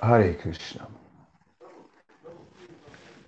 Hare 0.00 0.34
Krishna. 0.34 0.86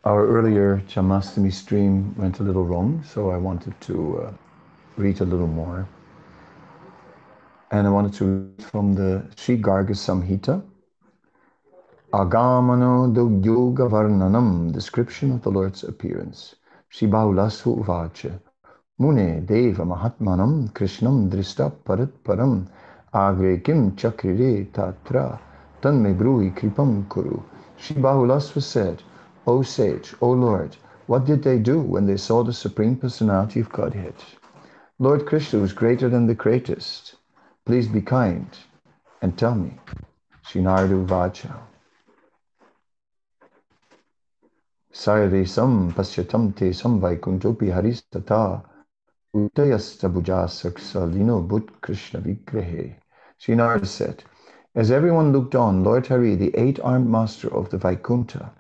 Our 0.05 0.25
earlier 0.25 0.83
Janmashtami 0.87 1.53
stream 1.53 2.15
went 2.17 2.39
a 2.39 2.45
little 2.45 2.65
wrong, 2.65 3.03
so 3.05 3.31
I 3.31 3.37
wanted 3.37 3.79
to 3.83 4.19
uh, 4.19 4.33
read 4.97 5.21
a 5.21 5.25
little 5.25 5.49
more. 5.49 5.89
And 7.73 7.89
I 7.89 7.91
wanted 7.91 8.15
to 8.15 8.25
read 8.25 8.65
from 8.65 8.95
the 8.95 9.27
Sri 9.37 9.59
Garga 9.61 9.97
Samhita, 9.97 10.63
Agamano 12.13 13.45
Yoga 13.45 13.89
Varnanam, 13.89 14.73
description 14.73 15.33
of 15.33 15.43
the 15.43 15.51
Lord's 15.51 15.83
appearance. 15.83 16.55
Sri 16.89 17.09
Bahulasva 17.09 17.85
Uvacha, 17.85 18.41
Mune 18.99 19.45
Deva 19.45 19.85
Mahatmanam 19.85 20.73
Krishnam 20.73 21.29
Drista 21.29 21.73
Parat 21.85 22.13
Param, 22.23 22.69
Agre 23.13 23.63
Kim 23.63 23.93
Chakrire 23.97 24.71
Tatra. 24.71 25.50
Tanme 25.83 26.15
brui 26.15 26.55
kripam 26.55 27.09
kuru. 27.09 27.43
Bahulasva 27.79 28.63
said, 28.63 29.03
O 29.47 29.63
sage, 29.63 30.15
O 30.21 30.31
Lord, 30.31 30.77
what 31.07 31.25
did 31.25 31.43
they 31.43 31.59
do 31.59 31.81
when 31.81 32.07
they 32.07 32.17
saw 32.17 32.43
the 32.43 32.53
Supreme 32.53 32.97
Personality 32.97 33.61
of 33.61 33.73
Godhead? 33.73 34.15
Lord 34.99 35.25
Krishna 35.27 35.59
was 35.61 35.73
greater 35.73 36.11
than 36.11 36.27
the 36.27 36.35
greatest. 36.35 37.15
Please 37.65 37.89
be 37.89 38.03
kind 38.03 38.47
and 39.23 39.39
tell 39.39 39.55
me. 39.55 39.79
Shinardu 40.45 41.07
Vacha. 41.07 41.59
Sarve 44.93 45.49
sam 45.49 45.93
pasyatam 45.93 46.55
te 46.55 46.73
sam 46.73 47.01
vaikuntopi 47.01 47.73
haristata 47.73 48.63
utayasta 49.35 50.13
bujasaksalino 50.13 51.47
but 51.49 51.81
Krishna 51.81 52.21
vigrahe. 52.21 52.97
Sri 53.39 53.55
Narada 53.55 53.87
said, 53.87 54.23
as 54.75 54.91
everyone 54.91 55.33
looked 55.33 55.55
on, 55.55 55.83
Lord 55.83 56.07
Hari, 56.07 56.37
the 56.37 56.55
eight-armed 56.57 57.09
master 57.09 57.53
of 57.53 57.71
the 57.71 57.79
Vaikunta, 57.79 58.51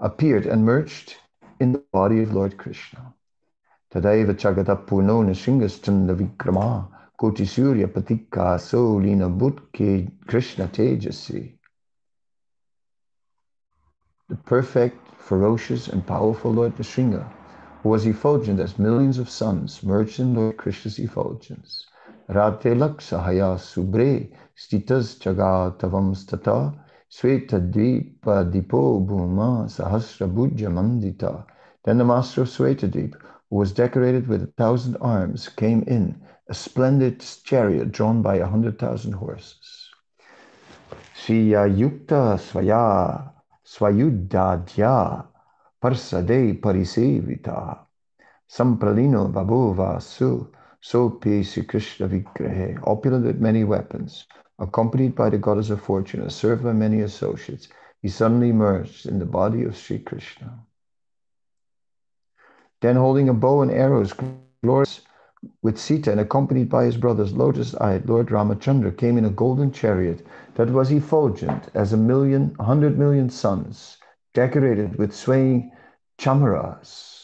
appeared 0.00 0.46
and 0.46 0.64
merged 0.64 1.16
in 1.60 1.72
the 1.72 1.84
body 1.92 2.22
of 2.22 2.32
Lord 2.32 2.56
Krishna. 2.56 3.14
Tadaiva 3.92 4.34
Chagatapuno 4.34 5.24
Nashingastan 5.24 6.06
Vikrama 6.14 6.88
Koti 7.18 7.44
Surya 7.44 7.88
Patika 7.88 8.58
Solina 8.58 9.28
Krishna 10.26 10.68
Tejasi. 10.68 11.54
The 14.28 14.36
perfect, 14.36 14.96
ferocious, 15.18 15.88
and 15.88 16.06
powerful 16.06 16.52
Lord 16.52 16.76
Nrsinga, 16.76 17.28
who 17.82 17.88
was 17.88 18.06
effulgent 18.06 18.60
as 18.60 18.78
millions 18.78 19.18
of 19.18 19.28
suns, 19.28 19.82
merged 19.82 20.20
in 20.20 20.34
Lord 20.34 20.56
Krishna's 20.56 20.98
effulgence. 20.98 21.87
Svetadvipa 27.10 28.44
Dipo 28.52 29.00
Bhuma 29.06 29.64
Sahasra 29.66 30.28
Bhujya 30.28 30.68
Mandita. 30.68 31.46
Then 31.84 31.96
the 31.96 32.04
master 32.04 32.42
of 32.42 32.48
Svetadvip, 32.48 33.14
who 33.48 33.56
was 33.56 33.72
decorated 33.72 34.28
with 34.28 34.42
a 34.42 34.52
thousand 34.58 34.98
arms, 35.00 35.48
came 35.48 35.82
in, 35.86 36.20
a 36.48 36.54
splendid 36.54 37.20
chariot 37.44 37.92
drawn 37.92 38.20
by 38.20 38.36
a 38.36 38.46
hundred 38.46 38.78
thousand 38.78 39.12
horses. 39.12 39.88
Sriya 41.16 41.66
Yukta 41.66 42.36
Svaya 42.36 43.32
Swayuddhadya 43.64 45.26
Parsade 45.82 46.60
Parisevita 46.60 47.78
Sampralino 48.50 49.32
Babova 49.32 50.00
Su 50.02 50.52
so 50.80 51.10
P. 51.10 51.42
Sri 51.42 51.64
Krishna 51.64 52.08
Vigrahe, 52.08 52.78
opulent 52.84 53.26
with 53.26 53.40
many 53.40 53.64
weapons, 53.64 54.26
accompanied 54.58 55.14
by 55.14 55.28
the 55.28 55.38
goddess 55.38 55.70
of 55.70 55.80
fortune 55.80 56.20
and 56.20 56.32
served 56.32 56.62
by 56.62 56.72
many 56.72 57.00
associates, 57.00 57.68
he 58.00 58.08
suddenly 58.08 58.50
emerged 58.50 59.06
in 59.06 59.18
the 59.18 59.26
body 59.26 59.64
of 59.64 59.76
Sri 59.76 59.98
Krishna. 59.98 60.60
Then 62.80 62.96
holding 62.96 63.28
a 63.28 63.34
bow 63.34 63.62
and 63.62 63.72
arrows, 63.72 64.14
glorious 64.62 65.00
with 65.62 65.78
Sita 65.78 66.10
and 66.10 66.20
accompanied 66.20 66.68
by 66.68 66.84
his 66.84 66.96
brothers, 66.96 67.32
lotus-eyed 67.32 68.08
Lord 68.08 68.28
Ramachandra 68.28 68.96
came 68.96 69.18
in 69.18 69.24
a 69.24 69.30
golden 69.30 69.72
chariot 69.72 70.26
that 70.54 70.70
was 70.70 70.90
effulgent 70.90 71.68
as 71.74 71.92
a 71.92 71.96
million, 71.96 72.54
hundred 72.60 72.98
million 72.98 73.30
suns, 73.30 73.98
decorated 74.34 74.96
with 74.96 75.14
swaying 75.14 75.72
chamaras 76.18 77.17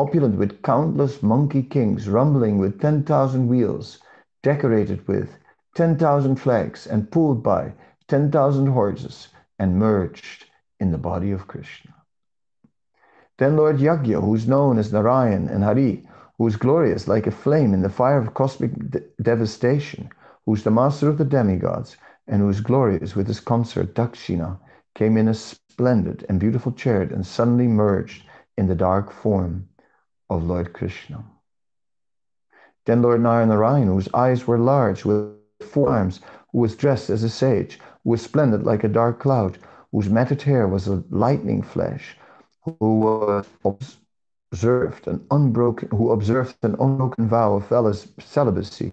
opulent 0.00 0.38
with 0.38 0.62
countless 0.62 1.22
monkey 1.22 1.62
kings, 1.62 2.08
rumbling 2.08 2.56
with 2.56 2.80
10,000 2.80 3.46
wheels, 3.46 3.98
decorated 4.42 5.06
with 5.06 5.36
10,000 5.74 6.36
flags, 6.36 6.86
and 6.86 7.10
pulled 7.10 7.42
by 7.42 7.74
10,000 8.08 8.66
horses, 8.68 9.28
and 9.58 9.78
merged 9.78 10.46
in 10.78 10.90
the 10.90 10.98
body 11.10 11.30
of 11.30 11.46
Krishna. 11.46 11.94
Then 13.36 13.56
Lord 13.58 13.76
Yagya, 13.76 14.22
who's 14.22 14.48
known 14.48 14.78
as 14.78 14.90
Narayan 14.90 15.48
and 15.48 15.62
Hari, 15.62 16.08
who 16.38 16.46
is 16.46 16.56
glorious 16.56 17.06
like 17.06 17.26
a 17.26 17.30
flame 17.30 17.74
in 17.74 17.82
the 17.82 17.96
fire 18.00 18.18
of 18.18 18.32
cosmic 18.32 18.72
de 18.90 19.00
devastation, 19.20 20.08
who's 20.46 20.64
the 20.64 20.70
master 20.70 21.10
of 21.10 21.18
the 21.18 21.26
demigods, 21.26 21.98
and 22.26 22.40
who 22.40 22.48
is 22.48 22.62
glorious 22.62 23.14
with 23.14 23.26
his 23.26 23.40
consort 23.40 23.94
Dakshina, 23.94 24.58
came 24.94 25.18
in 25.18 25.28
a 25.28 25.34
splendid 25.34 26.24
and 26.28 26.40
beautiful 26.40 26.72
chariot 26.72 27.12
and 27.12 27.26
suddenly 27.26 27.68
merged 27.68 28.24
in 28.56 28.66
the 28.66 28.74
dark 28.74 29.10
form 29.10 29.68
of 30.30 30.44
Lord 30.44 30.72
Krishna. 30.72 31.24
Then 32.86 33.02
Lord 33.02 33.20
Narayan, 33.20 33.88
whose 33.88 34.08
eyes 34.14 34.46
were 34.46 34.58
large 34.58 35.04
with 35.04 35.34
four 35.60 35.90
arms, 35.90 36.20
who 36.52 36.58
was 36.58 36.76
dressed 36.76 37.10
as 37.10 37.22
a 37.24 37.28
sage, 37.28 37.80
who 38.04 38.10
was 38.10 38.22
splendid 38.22 38.62
like 38.62 38.84
a 38.84 38.88
dark 38.88 39.18
cloud, 39.18 39.58
whose 39.92 40.08
matted 40.08 40.42
hair 40.42 40.68
was 40.68 40.86
a 40.86 41.02
lightning 41.10 41.62
flash, 41.62 42.16
who 42.62 43.42
observed 44.52 45.08
an 45.08 45.26
unbroken, 45.30 45.88
who 45.90 46.12
observed 46.12 46.56
an 46.62 46.76
unbroken 46.78 47.28
vow 47.28 47.54
of 47.54 48.08
celibacy, 48.18 48.92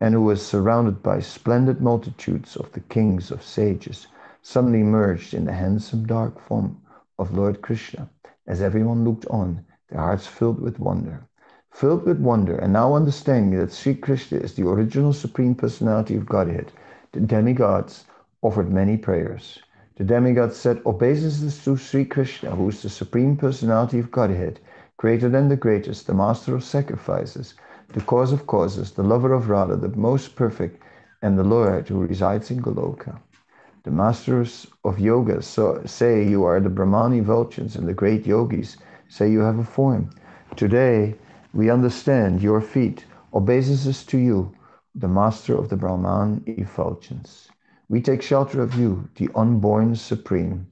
and 0.00 0.14
who 0.14 0.22
was 0.22 0.44
surrounded 0.44 1.02
by 1.02 1.20
splendid 1.20 1.80
multitudes 1.80 2.56
of 2.56 2.72
the 2.72 2.80
kings 2.80 3.30
of 3.30 3.42
sages, 3.42 4.06
suddenly 4.42 4.82
merged 4.82 5.34
in 5.34 5.44
the 5.44 5.52
handsome 5.52 6.06
dark 6.06 6.40
form 6.40 6.80
of 7.18 7.36
Lord 7.36 7.60
Krishna, 7.60 8.08
as 8.46 8.62
everyone 8.62 9.04
looked 9.04 9.26
on 9.26 9.64
their 9.90 10.00
hearts 10.00 10.26
filled 10.26 10.60
with 10.60 10.78
wonder. 10.78 11.24
Filled 11.70 12.04
with 12.04 12.18
wonder, 12.18 12.56
and 12.56 12.72
now 12.72 12.94
understanding 12.94 13.58
that 13.58 13.72
Sri 13.72 13.94
Krishna 13.94 14.38
is 14.38 14.54
the 14.54 14.68
original 14.68 15.12
Supreme 15.12 15.54
Personality 15.54 16.16
of 16.16 16.26
Godhead, 16.26 16.72
the 17.12 17.20
demigods 17.20 18.04
offered 18.42 18.70
many 18.70 18.96
prayers. 18.96 19.62
The 19.96 20.04
demigods 20.04 20.56
said 20.56 20.82
obeisances 20.84 21.64
to 21.64 21.76
Sri 21.76 22.04
Krishna, 22.04 22.50
who 22.50 22.68
is 22.68 22.82
the 22.82 22.88
Supreme 22.88 23.36
Personality 23.36 23.98
of 23.98 24.10
Godhead, 24.10 24.60
greater 24.96 25.28
than 25.28 25.48
the 25.48 25.56
greatest, 25.56 26.06
the 26.06 26.14
master 26.14 26.54
of 26.54 26.64
sacrifices, 26.64 27.54
the 27.94 28.00
cause 28.02 28.32
of 28.32 28.46
causes, 28.46 28.92
the 28.92 29.02
lover 29.02 29.32
of 29.32 29.48
Radha, 29.48 29.76
the 29.76 29.88
most 29.96 30.36
perfect, 30.36 30.82
and 31.22 31.38
the 31.38 31.44
Lord 31.44 31.88
who 31.88 32.06
resides 32.06 32.50
in 32.50 32.60
Goloka. 32.60 33.18
The 33.84 33.90
masters 33.90 34.66
of 34.84 35.00
yoga 35.00 35.40
so, 35.40 35.80
say 35.86 36.28
you 36.28 36.44
are 36.44 36.60
the 36.60 36.68
Brahmani 36.68 37.20
Vulchans 37.20 37.74
and 37.74 37.88
the 37.88 37.94
great 37.94 38.26
yogis 38.26 38.76
say 39.08 39.30
you 39.30 39.40
have 39.40 39.58
a 39.58 39.64
form. 39.64 40.10
Today, 40.56 41.14
we 41.54 41.70
understand 41.70 42.42
your 42.42 42.60
feet 42.60 43.04
obeisances 43.32 44.04
to 44.04 44.18
you, 44.18 44.52
the 44.94 45.08
master 45.08 45.54
of 45.56 45.68
the 45.68 45.76
Brahman 45.76 46.42
effulgence. 46.46 47.48
We 47.88 48.00
take 48.02 48.20
shelter 48.20 48.60
of 48.60 48.74
you, 48.74 49.08
the 49.16 49.30
unborn 49.34 49.94
supreme, 49.96 50.66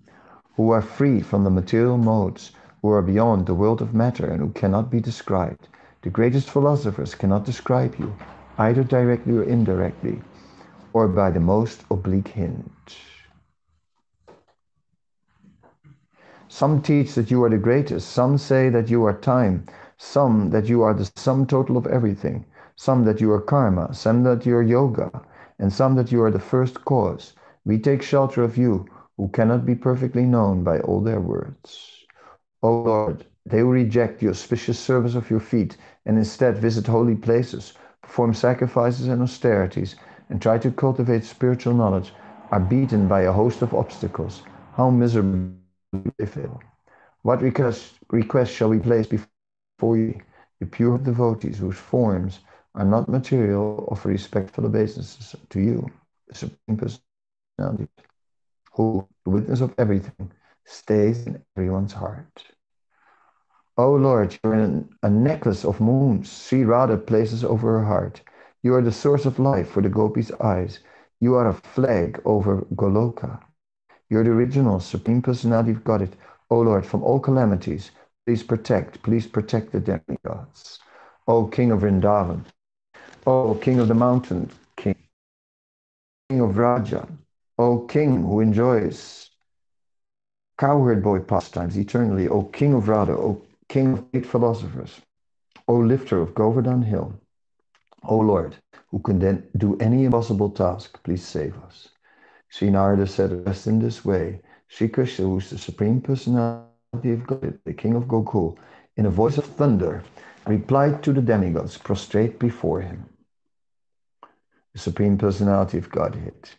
who 0.57 0.71
are 0.71 0.83
free 0.83 1.21
from 1.21 1.45
the 1.45 1.51
material 1.51 1.97
modes, 1.97 2.53
who 2.83 2.91
are 2.91 3.03
beyond 3.03 3.47
the 3.47 3.55
world 3.55 3.81
of 3.81 3.95
matter 3.95 4.27
and 4.27 4.41
who 4.41 4.51
cannot 4.51 4.91
be 4.91 5.01
described. 5.01 5.69
The 6.03 6.11
greatest 6.11 6.51
philosophers 6.51 7.15
cannot 7.15 7.45
describe 7.45 7.97
you, 7.99 8.15
either 8.59 8.85
directly 8.85 9.37
or 9.37 9.45
indirectly, 9.45 10.21
or 10.93 11.09
by 11.09 11.31
the 11.31 11.41
most 11.41 11.85
oblique 11.91 12.29
hint. 12.29 12.97
Some 16.57 16.81
teach 16.81 17.15
that 17.17 17.31
you 17.31 17.45
are 17.45 17.51
the 17.51 17.59
greatest. 17.59 18.09
Some 18.09 18.39
say 18.39 18.71
that 18.71 18.89
you 18.89 19.05
are 19.05 19.13
time. 19.13 19.67
Some 19.99 20.49
that 20.53 20.71
you 20.71 20.81
are 20.81 20.95
the 20.95 21.11
sum 21.15 21.45
total 21.45 21.77
of 21.77 21.87
everything. 21.87 22.47
Some 22.77 23.05
that 23.05 23.21
you 23.21 23.31
are 23.33 23.43
karma. 23.43 23.93
Some 23.93 24.23
that 24.23 24.47
you 24.47 24.57
are 24.57 24.63
yoga. 24.63 25.11
And 25.59 25.71
some 25.71 25.97
that 25.97 26.11
you 26.11 26.23
are 26.23 26.31
the 26.31 26.39
first 26.39 26.83
cause. 26.87 27.35
We 27.67 27.79
take 27.79 28.01
shelter 28.01 28.43
of 28.43 28.57
you, 28.57 28.87
who 29.19 29.29
cannot 29.29 29.67
be 29.67 29.75
perfectly 29.75 30.25
known 30.25 30.65
by 30.65 30.81
all 30.81 31.03
their 31.03 31.21
words. 31.21 32.07
O 32.63 32.81
Lord, 32.81 33.27
they 33.45 33.59
who 33.59 33.71
reject 33.71 34.21
the 34.21 34.31
auspicious 34.31 34.79
service 34.79 35.15
of 35.15 35.29
your 35.29 35.41
feet 35.41 35.77
and 36.07 36.17
instead 36.17 36.57
visit 36.57 36.87
holy 36.87 37.17
places, 37.17 37.75
perform 38.01 38.33
sacrifices 38.33 39.09
and 39.09 39.21
austerities, 39.21 39.95
and 40.31 40.41
try 40.41 40.57
to 40.57 40.71
cultivate 40.71 41.27
spiritual 41.27 41.75
knowledge, 41.75 42.15
are 42.51 42.61
beaten 42.61 43.07
by 43.07 43.21
a 43.21 43.33
host 43.33 43.61
of 43.61 43.75
obstacles. 43.75 44.43
How 44.73 44.89
miserable 44.89 45.51
What 47.23 47.43
request, 47.43 47.95
request 48.11 48.53
shall 48.53 48.69
we 48.69 48.79
place 48.79 49.07
before 49.07 49.97
you, 49.97 50.21
the 50.61 50.67
pure 50.67 50.99
devotees 50.99 51.59
whose 51.59 51.77
forms 51.77 52.41
are 52.75 52.85
not 52.85 53.09
material, 53.09 53.89
offer 53.91 54.09
respectful 54.09 54.67
obeisances 54.67 55.35
to 55.51 55.61
you, 55.61 55.89
the 56.29 56.35
Supreme 56.35 56.77
Personality? 56.77 57.89
who, 58.77 59.09
the 59.25 59.31
witness 59.31 59.61
of 59.61 59.75
everything, 59.79 60.31
stays 60.65 61.27
in 61.27 61.43
everyone's 61.57 61.95
heart. 61.95 62.45
O 63.79 63.95
Lord, 63.95 64.39
you're 64.43 64.85
a 65.03 65.11
necklace 65.11 65.65
of 65.65 65.81
moons 65.81 66.31
Sri 66.31 66.65
Radha 66.65 66.97
places 66.97 67.45
over 67.45 67.79
her 67.79 67.85
heart. 67.85 68.21
You 68.63 68.75
are 68.75 68.83
the 68.83 68.93
source 68.93 69.27
of 69.27 69.39
life 69.39 69.71
for 69.71 69.83
the 69.83 69.89
gopis' 69.89 70.33
eyes. 70.41 70.81
You 71.21 71.35
are 71.37 71.49
a 71.49 71.55
flag 71.55 72.21
over 72.25 72.67
Goloka. 72.75 73.41
You're 74.09 74.25
the 74.25 74.31
original 74.31 74.79
Supreme 74.79 75.21
Personality 75.21 75.73
of 75.73 75.83
Godhead. 75.83 76.17
O 76.51 76.61
Lord, 76.61 76.87
from 76.87 77.03
all 77.03 77.19
calamities, 77.19 77.91
please 78.25 78.43
protect, 78.43 79.03
please 79.03 79.27
protect 79.27 79.73
the 79.73 79.81
demigods. 79.81 80.79
O 81.27 81.47
King 81.47 81.73
of 81.73 81.81
Vrindavan, 81.81 82.45
O 83.27 83.57
King 83.57 83.81
of 83.81 83.89
the 83.89 83.95
mountain, 83.95 84.49
King, 84.77 84.97
King 86.29 86.41
of 86.41 86.51
Vraja, 86.55 87.09
O 87.59 87.81
King 87.81 88.23
who 88.23 88.41
enjoys 88.41 89.31
cowherd 90.57 91.03
boy 91.03 91.19
pastimes 91.19 91.77
eternally, 91.77 92.29
O 92.29 92.45
King 92.45 92.75
of 92.75 92.89
Radha, 92.89 93.13
O 93.13 93.43
King 93.69 93.95
of 93.95 94.13
great 94.13 94.27
philosophers, 94.27 95.01
O 95.67 95.75
lifter 95.75 96.21
of 96.21 96.35
Govardhan 96.35 96.83
Hill, 96.83 97.19
O 98.05 98.19
Lord, 98.19 98.57
who 98.89 99.01
can 99.01 99.19
then 99.19 99.49
do 99.57 99.77
any 99.79 100.05
impossible 100.05 100.51
task, 100.51 101.03
please 101.03 101.25
save 101.27 101.57
us. 101.65 101.89
Sri 102.49 102.71
Narada 102.71 103.07
said, 103.07 103.47
rest 103.47 103.67
in 103.67 103.79
this 103.79 104.05
way, 104.05 104.41
Sri 104.69 104.89
Krishna, 104.89 105.25
who 105.25 105.39
is 105.39 105.51
the 105.51 105.59
Supreme 105.59 106.01
Personality 106.01 107.13
of 107.13 107.27
God, 107.27 107.59
the 107.65 107.75
King 107.75 107.95
of 107.95 108.05
Gokul, 108.05 108.57
in 108.97 109.07
a 109.07 109.11
voice 109.11 109.39
of 109.39 109.45
thunder, 109.45 110.03
replied 110.47 111.03
to 111.03 111.13
the 111.13 111.21
demigods, 111.21 111.77
prostrate 111.77 112.39
before 112.39 112.81
him. 112.81 113.05
The 114.73 114.79
Supreme 114.79 115.19
Personality 115.19 115.79
of 115.79 115.91
Godhead. 115.91 116.51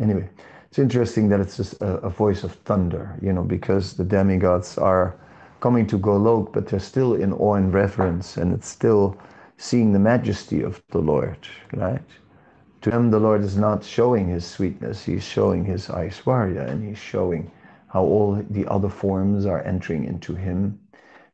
Anyway, 0.00 0.28
it's 0.68 0.78
interesting 0.78 1.28
that 1.28 1.40
it's 1.40 1.56
just 1.56 1.80
a, 1.80 1.98
a 1.98 2.10
voice 2.10 2.44
of 2.44 2.52
thunder, 2.52 3.18
you 3.22 3.32
know, 3.32 3.42
because 3.42 3.94
the 3.94 4.04
demigods 4.04 4.78
are 4.78 5.16
coming 5.60 5.86
to 5.86 5.98
Golok, 5.98 6.52
but 6.52 6.66
they're 6.66 6.80
still 6.80 7.14
in 7.14 7.32
awe 7.32 7.54
and 7.54 7.72
reverence, 7.72 8.36
and 8.36 8.52
it's 8.52 8.68
still 8.68 9.16
seeing 9.56 9.92
the 9.92 9.98
majesty 9.98 10.62
of 10.62 10.82
the 10.90 10.98
Lord, 10.98 11.38
right? 11.72 12.02
To 12.84 12.90
them, 12.90 13.10
the 13.10 13.18
Lord 13.18 13.40
is 13.40 13.56
not 13.56 13.82
showing 13.82 14.28
his 14.28 14.44
sweetness, 14.44 15.06
he's 15.06 15.24
showing 15.24 15.64
his 15.64 15.88
Aishwarya, 15.88 16.68
and 16.68 16.86
he's 16.86 16.98
showing 16.98 17.50
how 17.86 18.02
all 18.04 18.34
the 18.50 18.66
other 18.66 18.90
forms 18.90 19.46
are 19.46 19.62
entering 19.62 20.04
into 20.04 20.34
him, 20.34 20.78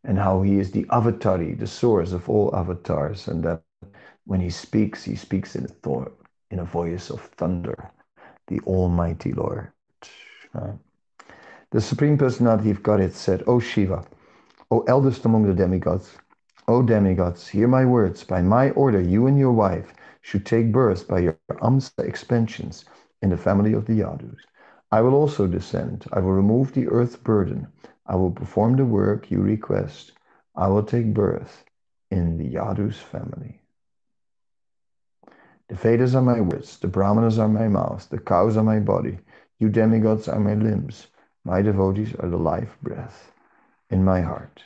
and 0.05 0.17
how 0.17 0.43
he 0.43 0.61
is 0.61 0.71
the 0.71 0.85
avatari, 0.85 1.59
the 1.59 1.67
source 1.67 2.13
of 2.13 2.31
all 2.31 2.55
avatars, 2.55 3.27
and 3.27 3.43
that 3.43 3.65
when 4.27 4.41
he 4.41 4.49
speaks, 4.49 5.03
he 5.03 5.17
speaks 5.17 5.57
in 5.57 5.65
a, 5.65 5.69
thought, 5.69 6.17
in 6.53 6.61
a 6.61 6.65
voice 6.65 7.11
of 7.11 7.21
thunder, 7.21 7.91
the 8.47 8.61
Almighty 8.61 9.33
Lord. 9.33 9.73
Right? 10.55 10.79
The 11.73 11.81
Supreme 11.81 12.17
Personality 12.17 12.71
of 12.71 12.85
Godhead 12.85 13.13
said, 13.13 13.43
O 13.49 13.59
Shiva, 13.59 14.05
O 14.71 14.85
eldest 14.87 15.25
among 15.25 15.49
the 15.49 15.55
demigods, 15.55 16.17
O 16.69 16.81
demigods, 16.81 17.49
hear 17.49 17.67
my 17.67 17.85
words. 17.85 18.23
By 18.23 18.41
my 18.41 18.71
order, 18.71 19.01
you 19.01 19.27
and 19.27 19.37
your 19.37 19.51
wife 19.51 19.93
should 20.21 20.47
take 20.47 20.73
birth 20.73 21.09
by 21.09 21.21
your 21.21 21.39
Amsa 21.39 21.81
expansions 21.81 22.65
in 22.99 23.11
the 23.11 23.37
family 23.37 23.55
of 23.55 23.87
the 23.87 24.01
Yadus. 24.01 24.37
I 24.91 25.01
will 25.01 25.15
also 25.15 25.47
descend. 25.47 26.05
I 26.13 26.21
will 26.21 26.33
remove 26.33 26.73
the 26.73 26.89
earth 26.89 27.23
burden. 27.23 27.67
I 28.07 28.15
will 28.17 28.31
perform 28.31 28.77
the 28.77 28.85
work 28.85 29.31
you 29.31 29.41
request. 29.41 30.13
I 30.57 30.69
will 30.69 30.83
take 30.83 31.15
birth 31.15 31.65
in 32.11 32.39
the 32.39 32.55
Yadus 32.55 32.95
family. 32.97 33.61
The 35.69 35.77
Vedas 35.77 36.15
are 36.15 36.23
my 36.23 36.41
words, 36.41 36.79
the 36.79 36.89
Brahmanas 36.89 37.39
are 37.39 37.49
my 37.49 37.69
mouth, 37.69 38.09
the 38.11 38.19
cows 38.19 38.57
are 38.57 38.65
my 38.65 38.81
body, 38.81 39.21
you 39.59 39.69
demigods 39.69 40.27
are 40.29 40.41
my 40.41 40.55
limbs, 40.55 41.07
my 41.45 41.63
devotees 41.63 42.15
are 42.17 42.29
the 42.29 42.37
life 42.37 42.77
breath 42.83 43.33
in 43.91 44.05
my 44.05 44.21
heart. 44.21 44.63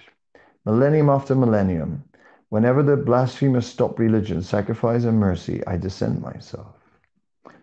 Millennium 0.65 1.11
after 1.11 1.35
millennium, 1.35 2.05
whenever 2.49 2.83
the 2.83 2.97
blasphemers 2.97 3.67
stop 3.67 3.99
religion, 3.99 4.43
sacrifice, 4.43 5.05
and 5.05 5.19
mercy, 5.19 5.67
I 5.67 5.77
descend 5.77 6.21
myself. 6.21 6.75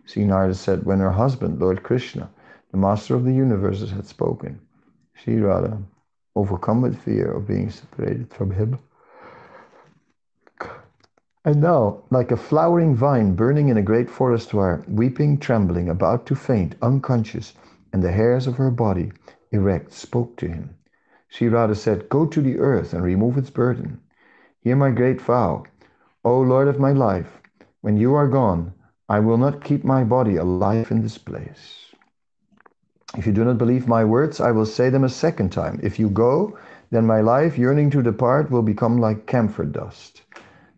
Sri 0.06 0.26
Narada 0.26 0.54
said, 0.54 0.84
when 0.86 1.00
her 1.00 1.12
husband, 1.12 1.60
Lord 1.60 1.84
Krishna, 1.84 2.30
the 2.72 2.78
master 2.78 3.16
of 3.16 3.24
the 3.24 3.34
universes, 3.34 3.92
had 3.92 4.06
spoken, 4.06 4.60
Sri 5.14 5.40
Radha, 5.40 5.78
overcome 6.36 6.82
with 6.82 6.98
fear 6.98 7.32
of 7.32 7.48
being 7.48 7.70
separated 7.70 8.34
from 8.34 8.52
him, 8.52 8.80
and 11.44 11.60
now, 11.60 12.04
like 12.12 12.32
a 12.32 12.38
flowering 12.38 12.96
vine 12.96 13.34
burning 13.34 13.70
in 13.70 13.78
a 13.78 13.82
great 13.82 14.12
forest 14.12 14.52
fire, 14.52 14.84
weeping, 14.88 15.40
trembling, 15.40 15.90
about 15.90 16.28
to 16.28 16.36
faint, 16.36 16.76
unconscious, 16.84 17.54
and 17.92 18.04
the 18.04 18.12
hairs 18.12 18.46
of 18.46 18.58
her 18.58 18.70
body 18.70 19.12
erect, 19.52 19.92
spoke 19.92 20.38
to 20.38 20.48
him. 20.48 20.76
She 21.28 21.48
rather 21.48 21.74
said, 21.74 22.10
Go 22.10 22.28
to 22.28 22.42
the 22.42 22.60
earth 22.60 22.94
and 22.94 23.04
remove 23.04 23.38
its 23.38 23.50
burden. 23.50 24.00
Hear 24.64 24.76
my 24.76 24.92
great 24.92 25.20
vow. 25.20 25.64
O 26.24 26.40
Lord 26.40 26.68
of 26.68 26.80
my 26.80 26.92
life, 26.92 27.42
when 27.82 27.98
you 27.98 28.14
are 28.14 28.28
gone, 28.28 28.74
I 29.10 29.20
will 29.20 29.40
not 29.40 29.64
keep 29.64 29.84
my 29.84 30.04
body 30.04 30.36
alive 30.36 30.92
in 30.92 31.02
this 31.02 31.18
place. 31.18 31.88
If 33.18 33.26
you 33.26 33.34
do 33.34 33.44
not 33.44 33.58
believe 33.58 33.88
my 33.88 34.06
words, 34.06 34.40
I 34.40 34.52
will 34.52 34.68
say 34.68 34.92
them 34.92 35.04
a 35.04 35.10
second 35.10 35.52
time. 35.52 35.80
If 35.82 35.98
you 35.98 36.12
go, 36.12 36.60
then 36.92 37.08
my 37.08 37.22
life, 37.22 37.58
yearning 37.58 37.90
to 37.90 38.04
depart, 38.04 38.52
will 38.52 38.62
become 38.62 39.00
like 39.00 39.26
camphor 39.26 39.66
dust. 39.66 40.22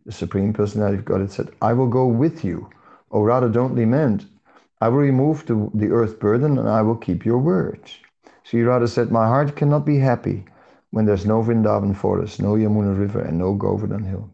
The 0.05 0.13
Supreme 0.13 0.53
Personality 0.53 0.99
of 0.99 1.05
God 1.05 1.19
had 1.19 1.31
said, 1.31 1.49
I 1.61 1.73
will 1.73 1.87
go 1.87 2.07
with 2.07 2.45
you. 2.45 2.69
Or 3.09 3.25
rather, 3.25 3.49
don't 3.49 3.75
lament. 3.75 4.27
I 4.79 4.87
will 4.87 4.99
remove 4.99 5.45
the, 5.45 5.69
the 5.73 5.91
earth 5.91 6.19
burden 6.19 6.57
and 6.57 6.69
I 6.69 6.81
will 6.83 6.95
keep 6.95 7.25
your 7.25 7.37
word. 7.37 7.81
Sri 8.43 8.63
Radha 8.63 8.87
said, 8.87 9.11
My 9.11 9.27
heart 9.27 9.57
cannot 9.57 9.85
be 9.85 9.97
happy 9.97 10.45
when 10.93 11.05
there's 11.05 11.25
no 11.25 11.41
Vrindavan 11.41 11.95
forest, 11.95 12.39
no 12.39 12.53
Yamuna 12.53 12.95
river, 12.95 13.19
and 13.19 13.39
no 13.39 13.55
Govardhan 13.55 14.03
hill. 14.03 14.29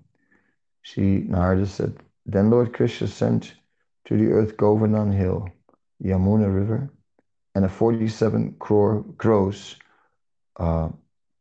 Sri 0.82 1.20
Narada 1.20 1.66
said, 1.66 1.98
Then 2.26 2.50
Lord 2.50 2.74
Krishna 2.74 3.08
sent 3.08 3.54
to 4.04 4.18
the 4.18 4.34
earth 4.34 4.58
Govardhan 4.58 5.14
hill, 5.14 5.48
Yamuna 6.04 6.54
river, 6.54 6.90
and 7.56 7.64
a 7.64 7.70
47 7.70 8.58
crore 8.60 9.06
gross 9.16 9.78
uh, 10.58 10.90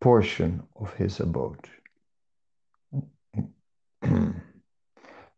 portion 0.01 0.63
of 0.77 0.95
his 0.95 1.19
abode. 1.19 1.69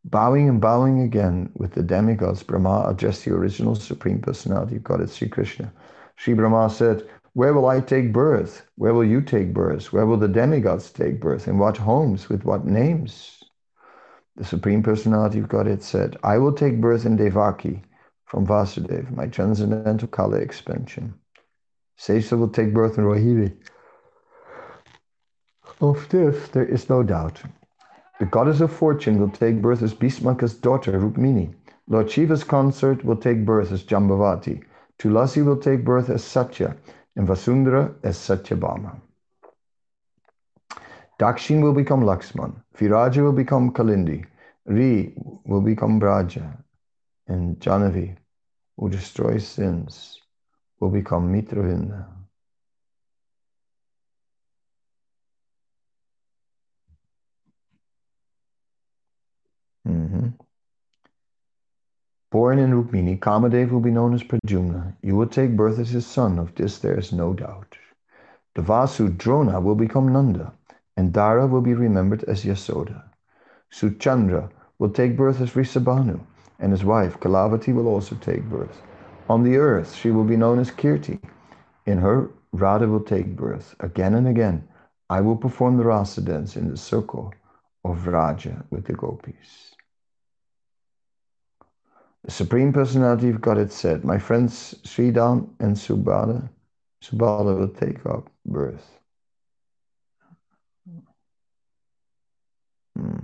bowing 0.04 0.50
and 0.50 0.60
bowing 0.60 1.00
again 1.00 1.50
with 1.54 1.72
the 1.72 1.82
demigods, 1.82 2.42
Brahma 2.42 2.84
addressed 2.86 3.24
the 3.24 3.32
original 3.32 3.74
Supreme 3.74 4.20
Personality 4.20 4.76
of 4.76 4.84
God, 4.84 5.08
Sri 5.08 5.30
Krishna. 5.30 5.72
Sri 6.16 6.34
Brahma 6.34 6.68
said, 6.68 7.08
where 7.32 7.54
will 7.54 7.66
I 7.66 7.80
take 7.80 8.12
birth? 8.12 8.66
Where 8.76 8.92
will 8.92 9.04
you 9.04 9.20
take 9.20 9.54
birth? 9.54 9.92
Where 9.92 10.06
will 10.06 10.16
the 10.16 10.28
demigods 10.28 10.90
take 10.90 11.20
birth? 11.20 11.46
In 11.46 11.58
what 11.58 11.76
homes? 11.76 12.28
With 12.28 12.44
what 12.44 12.66
names? 12.66 13.42
The 14.36 14.44
Supreme 14.44 14.82
Personality 14.82 15.38
of 15.38 15.48
Godhead 15.48 15.82
said, 15.82 16.16
I 16.24 16.38
will 16.38 16.52
take 16.52 16.80
birth 16.80 17.06
in 17.06 17.16
Devaki 17.16 17.82
from 18.24 18.46
Vasudeva, 18.46 19.10
my 19.14 19.26
transcendental 19.26 20.08
Kala 20.08 20.38
expansion. 20.38 21.14
Sesa 21.98 22.36
will 22.36 22.48
take 22.48 22.74
birth 22.74 22.98
in 22.98 23.04
Rohini. 23.04 23.54
Of 25.80 26.08
this, 26.08 26.48
there 26.48 26.64
is 26.64 26.88
no 26.88 27.02
doubt. 27.02 27.42
The 28.18 28.26
goddess 28.26 28.60
of 28.60 28.72
fortune 28.72 29.20
will 29.20 29.30
take 29.30 29.62
birth 29.62 29.82
as 29.82 29.94
Bhismaka's 29.94 30.54
daughter, 30.54 30.98
Rukmini. 30.98 31.54
Lord 31.88 32.06
Shiva's 32.06 32.44
consort 32.44 33.04
will 33.04 33.16
take 33.16 33.44
birth 33.44 33.72
as 33.72 33.82
Jambavati. 33.84 34.62
Tulasi 34.98 35.44
will 35.44 35.56
take 35.56 35.84
birth 35.84 36.10
as 36.10 36.22
Satya 36.22 36.76
and 37.20 37.28
Vasundhara 37.28 37.94
as 38.02 38.16
Satyabhama. 38.16 38.98
Dakshin 41.18 41.60
will 41.60 41.74
become 41.74 42.00
Laxman, 42.00 42.54
Viraja 42.74 43.22
will 43.22 43.34
become 43.34 43.74
Kalindi, 43.74 44.24
Ri 44.64 45.12
will 45.44 45.60
become 45.60 45.98
Braja, 45.98 46.56
and 47.28 47.60
Jahnavi, 47.60 48.16
who 48.78 48.88
destroys 48.88 49.46
sins, 49.46 50.18
will 50.80 50.88
become 50.88 51.30
Mitravinda. 51.30 52.06
Born 62.30 62.60
in 62.60 62.70
Rukmini, 62.70 63.18
Kamadev 63.18 63.72
will 63.72 63.80
be 63.80 63.90
known 63.90 64.14
as 64.14 64.22
Pradyumna. 64.22 64.94
You 65.02 65.16
will 65.16 65.26
take 65.26 65.56
birth 65.56 65.80
as 65.80 65.90
his 65.90 66.06
son, 66.06 66.38
of 66.38 66.54
this 66.54 66.78
there 66.78 66.96
is 66.96 67.12
no 67.12 67.34
doubt. 67.34 67.76
The 68.54 68.62
Vasu 68.62 69.16
Drona 69.16 69.60
will 69.60 69.74
become 69.74 70.12
Nanda, 70.12 70.52
and 70.96 71.12
Dhara 71.12 71.48
will 71.50 71.60
be 71.60 71.74
remembered 71.74 72.22
as 72.24 72.44
Yasoda. 72.44 73.02
Suchandra 73.72 74.48
will 74.78 74.90
take 74.90 75.16
birth 75.16 75.40
as 75.40 75.50
Vrisabhanu, 75.50 76.20
and 76.60 76.70
his 76.70 76.84
wife 76.84 77.18
Kalavati 77.18 77.74
will 77.74 77.88
also 77.88 78.14
take 78.14 78.44
birth. 78.44 78.80
On 79.28 79.42
the 79.42 79.56
earth 79.56 79.94
she 79.94 80.12
will 80.12 80.24
be 80.24 80.36
known 80.36 80.60
as 80.60 80.70
Kirti. 80.70 81.20
In 81.84 81.98
her, 81.98 82.30
Radha 82.52 82.86
will 82.86 83.00
take 83.00 83.34
birth. 83.34 83.74
Again 83.80 84.14
and 84.14 84.28
again, 84.28 84.68
I 85.08 85.20
will 85.20 85.36
perform 85.36 85.78
the 85.78 85.84
rasa 85.84 86.20
dance 86.20 86.56
in 86.56 86.68
the 86.68 86.76
circle 86.76 87.34
of 87.84 87.98
Vraja 87.98 88.64
with 88.70 88.84
the 88.84 88.92
gopis. 88.92 89.74
The 92.24 92.30
Supreme 92.30 92.72
Personality 92.72 93.30
of 93.30 93.40
Godhead 93.40 93.72
said, 93.72 94.04
My 94.04 94.18
friends 94.18 94.74
Sridham 94.84 95.54
and 95.58 95.74
Subala, 95.74 96.48
Subala 97.02 97.58
will 97.58 97.68
take 97.68 98.04
up 98.04 98.30
birth. 98.44 99.00
Hmm. 102.94 103.18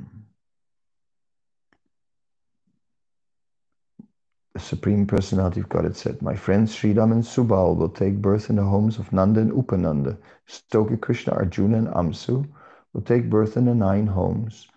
The 4.54 4.60
Supreme 4.60 5.06
Personality 5.06 5.60
of 5.60 5.68
Godhead 5.68 5.96
said, 5.96 6.22
My 6.22 6.34
friends 6.34 6.74
Sridham 6.74 7.12
and 7.12 7.22
Subal 7.22 7.76
will 7.76 7.90
take 7.90 8.22
birth 8.22 8.48
in 8.48 8.56
the 8.56 8.64
homes 8.64 8.98
of 8.98 9.12
Nanda 9.12 9.42
and 9.42 9.52
Upananda. 9.52 10.16
Stoka 10.48 10.98
Krishna, 10.98 11.34
Arjuna, 11.34 11.76
and 11.76 11.88
Amsu 11.88 12.48
will 12.94 13.02
take 13.02 13.28
birth 13.28 13.58
in 13.58 13.66
the 13.66 13.74
nine 13.74 14.06
homes 14.06 14.68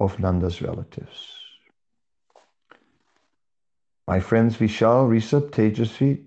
of 0.00 0.18
Nanda's 0.18 0.60
relatives. 0.60 1.37
My 4.08 4.20
friends 4.20 4.56
Vishal, 4.56 5.06
Rishabh, 5.06 5.50
Tejasvi, 5.50 6.24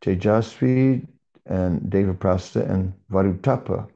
Tejasvi, 0.00 1.06
and 1.44 1.82
Devaprastha 1.82 2.66
and 2.66 2.94
Varutapa 3.12 3.86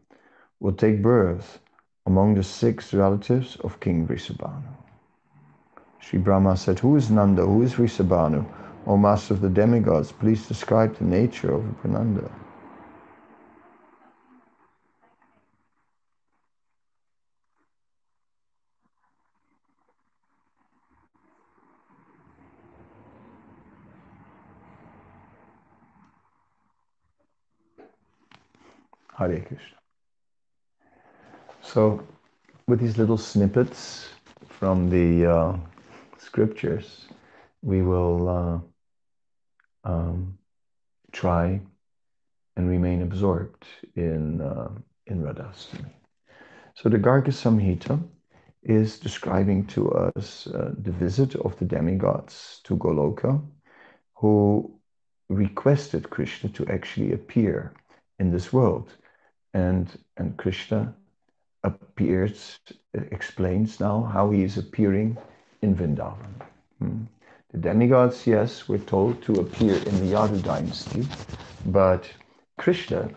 will 0.61 0.75
take 0.75 1.01
birth 1.01 1.59
among 2.05 2.35
the 2.35 2.43
six 2.43 2.93
relatives 2.93 3.57
of 3.65 3.81
King 3.81 4.07
Vrishabhanu. 4.07 4.77
Sri 6.01 6.19
Brahma 6.19 6.55
said, 6.55 6.81
Who 6.81 6.97
is 6.97 7.11
Nanda? 7.11 7.47
Who 7.47 7.63
is 7.63 7.73
Vrishabhanu? 7.73 8.45
O 8.87 8.99
Master 8.99 9.33
of 9.33 9.41
the 9.41 9.49
demigods, 9.49 10.13
please 10.13 10.47
describe 10.47 10.95
the 10.99 11.05
nature 11.05 11.55
of 11.55 11.63
Upananda. 11.63 12.31
Hare 29.31 29.41
Krishna. 29.41 29.79
So, 31.63 32.07
with 32.67 32.81
these 32.81 32.99
little 32.99 33.19
snippets 33.19 34.09
from 34.49 34.91
the 34.91 35.27
uh, 35.27 35.57
scriptures, 36.19 37.07
we 37.63 37.83
will 37.83 38.29
uh, 38.29 39.89
um, 39.89 40.39
try 41.13 41.61
and 42.57 42.69
remain 42.69 43.03
absorbed 43.03 43.65
in, 43.97 44.41
uh, 44.41 44.71
in 45.07 45.23
Radhastami. 45.23 45.93
So 46.75 46.89
the 46.89 46.99
Garga 46.99 47.29
Samhita 47.29 48.03
is 48.63 48.99
describing 48.99 49.67
to 49.67 49.91
us 49.93 50.47
uh, 50.47 50.73
the 50.79 50.93
visit 50.93 51.35
of 51.37 51.57
the 51.59 51.65
demigods 51.65 52.61
to 52.65 52.77
Goloka, 52.77 53.43
who 54.15 54.79
requested 55.29 56.11
Krishna 56.11 56.51
to 56.51 56.67
actually 56.67 57.13
appear 57.13 57.75
in 58.19 58.31
this 58.31 58.53
world 58.53 58.97
and 59.55 59.99
and 60.17 60.37
Krishna 60.37 60.95
appears 61.65 62.59
explains 62.95 63.81
now 63.81 64.03
how 64.03 64.31
he 64.31 64.43
is 64.43 64.59
appearing 64.59 65.17
in 65.63 65.75
Vrindavan. 65.75 66.35
Hmm. 66.79 67.05
The 67.53 67.59
demigods, 67.59 68.27
yes, 68.27 68.69
were 68.69 68.79
told 68.79 69.23
to 69.23 69.41
appear 69.41 69.75
in 69.75 70.01
the 70.01 70.15
Yadu 70.15 70.43
dynasty, 70.43 71.07
but 71.67 72.11
Krishna 72.59 73.11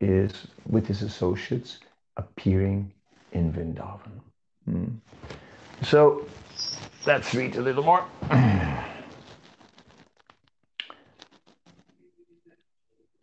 is 0.00 0.46
with 0.66 0.86
his 0.86 1.02
associates 1.02 1.80
appearing 2.16 2.92
in 3.32 3.52
Vrindavan. 3.52 4.20
Hmm. 4.64 4.84
So 5.82 6.26
let's 7.06 7.34
read 7.34 7.56
a 7.56 7.60
little 7.60 7.82
more. 7.82 8.04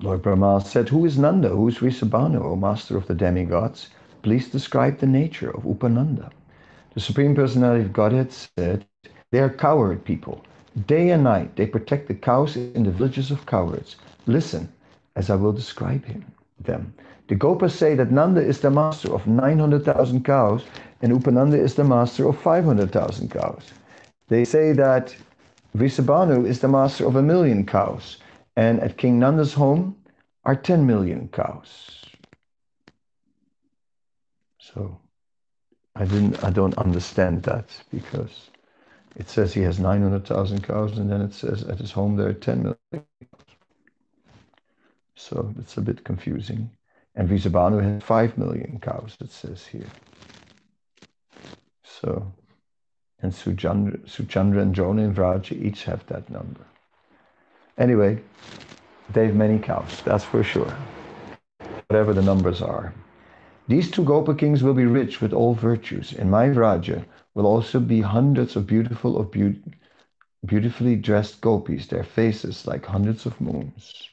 Lord 0.07 0.21
Brahma 0.21 0.61
said, 0.61 0.87
Who 0.87 1.03
is 1.03 1.17
Nanda? 1.17 1.49
Who 1.49 1.67
is 1.67 1.79
Vrisabhanu, 1.79 2.41
O 2.41 2.55
master 2.55 2.95
of 2.95 3.07
the 3.07 3.13
demigods? 3.13 3.89
Please 4.21 4.49
describe 4.49 4.99
the 4.99 5.05
nature 5.05 5.49
of 5.49 5.63
Upananda. 5.63 6.31
The 6.93 7.01
Supreme 7.01 7.35
Personality 7.35 7.83
of 7.83 7.91
Godhead 7.91 8.31
said, 8.31 8.85
They 9.31 9.39
are 9.39 9.49
cowherd 9.49 10.05
people. 10.05 10.45
Day 10.85 11.09
and 11.09 11.25
night 11.25 11.57
they 11.57 11.65
protect 11.65 12.07
the 12.07 12.13
cows 12.13 12.55
in 12.55 12.83
the 12.83 12.91
villages 12.91 13.31
of 13.31 13.45
cowherds. 13.45 13.97
Listen, 14.27 14.69
as 15.17 15.29
I 15.29 15.35
will 15.35 15.51
describe 15.51 16.05
him, 16.05 16.23
them. 16.57 16.93
The 17.27 17.35
Gopas 17.35 17.71
say 17.71 17.93
that 17.95 18.09
Nanda 18.09 18.39
is 18.39 18.61
the 18.61 18.71
master 18.71 19.13
of 19.13 19.27
900,000 19.27 20.23
cows 20.23 20.63
and 21.01 21.11
Upananda 21.11 21.59
is 21.59 21.75
the 21.75 21.83
master 21.83 22.29
of 22.29 22.39
500,000 22.39 23.29
cows. 23.29 23.73
They 24.29 24.45
say 24.45 24.71
that 24.71 25.13
Vrisabhanu 25.75 26.47
is 26.47 26.61
the 26.61 26.69
master 26.69 27.05
of 27.05 27.17
a 27.17 27.21
million 27.21 27.65
cows 27.65 28.19
and 28.57 28.81
at 28.81 28.97
King 28.97 29.19
Nanda's 29.19 29.53
home 29.53 29.95
are 30.43 30.55
10 30.55 30.85
million 30.85 31.29
cows. 31.29 32.01
So 34.59 34.99
I 35.95 36.05
didn't 36.05 36.43
I 36.43 36.49
don't 36.49 36.77
understand 36.77 37.43
that 37.43 37.69
because 37.91 38.49
it 39.15 39.29
says 39.29 39.53
he 39.53 39.61
has 39.61 39.79
900,000 39.79 40.63
cows 40.63 40.97
and 40.97 41.09
then 41.11 41.21
it 41.21 41.33
says 41.33 41.63
at 41.63 41.79
his 41.79 41.91
home 41.91 42.17
there 42.17 42.29
are 42.29 42.33
10 42.33 42.63
million 42.63 42.77
cows. 42.93 43.45
So 45.15 45.53
it's 45.59 45.77
a 45.77 45.81
bit 45.81 46.03
confusing. 46.03 46.71
And 47.15 47.29
Vrisabhanu 47.29 47.81
has 47.83 48.03
5 48.03 48.37
million 48.37 48.79
cows, 48.79 49.17
it 49.21 49.31
says 49.31 49.65
here. 49.67 49.89
So, 51.83 52.31
and 53.21 53.31
Suchandra, 53.33 53.99
Suchandra 54.05 54.61
and 54.61 54.75
Jonah 54.75 55.03
and 55.03 55.15
Vraja 55.15 55.53
each 55.59 55.85
have 55.85 56.05
that 56.07 56.29
number. 56.29 56.65
Anyway, 57.77 58.19
they 59.13 59.25
have 59.27 59.35
many 59.35 59.59
cows, 59.59 60.01
that's 60.03 60.23
for 60.23 60.43
sure. 60.43 60.73
Whatever 61.87 62.13
the 62.13 62.21
numbers 62.21 62.61
are. 62.61 62.93
These 63.67 63.91
two 63.91 64.03
Gopa 64.03 64.35
kings 64.35 64.63
will 64.63 64.73
be 64.73 64.85
rich 64.85 65.21
with 65.21 65.33
all 65.33 65.53
virtues. 65.53 66.13
In 66.13 66.29
my 66.29 66.49
Vraja 66.49 67.05
will 67.35 67.45
also 67.45 67.79
be 67.79 68.01
hundreds 68.01 68.55
of 68.55 68.67
beautiful 68.67 69.17
of 69.17 69.31
be- 69.31 69.61
beautifully 70.45 70.95
dressed 70.95 71.41
gopis, 71.41 71.87
their 71.87 72.03
faces 72.03 72.67
like 72.67 72.85
hundreds 72.85 73.25
of 73.25 73.39
moons. 73.41 74.09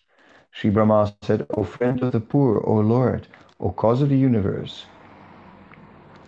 Sri 0.52 0.70
Brahma 0.70 1.14
said, 1.22 1.46
O 1.50 1.64
friend 1.64 2.02
of 2.02 2.12
the 2.12 2.20
poor, 2.20 2.62
O 2.66 2.74
Lord, 2.80 3.28
O 3.60 3.70
cause 3.70 4.02
of 4.02 4.08
the 4.10 4.18
universe, 4.18 4.86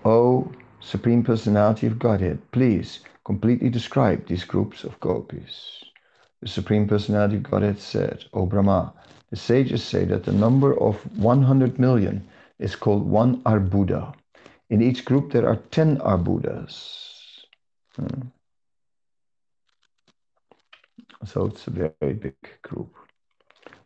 O 0.05 0.53
Supreme 0.81 1.25
Personality 1.25 1.87
of 1.87 1.99
Godhead, 1.99 2.41
please 2.53 3.01
completely 3.25 3.71
describe 3.71 4.27
these 4.27 4.45
groups 4.45 4.85
of 4.85 4.99
gopis. 5.01 5.85
The 6.43 6.49
Supreme 6.49 6.87
Personality 6.87 7.37
of 7.37 7.45
Godhead 7.45 7.81
said, 7.81 8.25
O 8.33 8.47
Brahma, 8.47 8.93
the 9.31 9.37
sages 9.37 9.83
say 9.83 10.05
that 10.05 10.25
the 10.25 10.33
number 10.33 10.79
of 10.79 10.97
100 11.17 11.79
million 11.79 12.27
is 12.59 12.77
called 12.77 13.07
one 13.07 13.43
Arbuda. 13.43 14.15
In 14.71 14.83
each 14.83 15.05
group 15.05 15.33
there 15.33 15.49
are 15.49 15.57
10 15.57 15.99
Arbudas. 15.99 17.45
Hmm. 17.97 18.29
So 21.25 21.47
it's 21.47 21.67
a 21.67 21.71
very 21.71 22.15
big 22.15 22.37
group. 22.63 22.95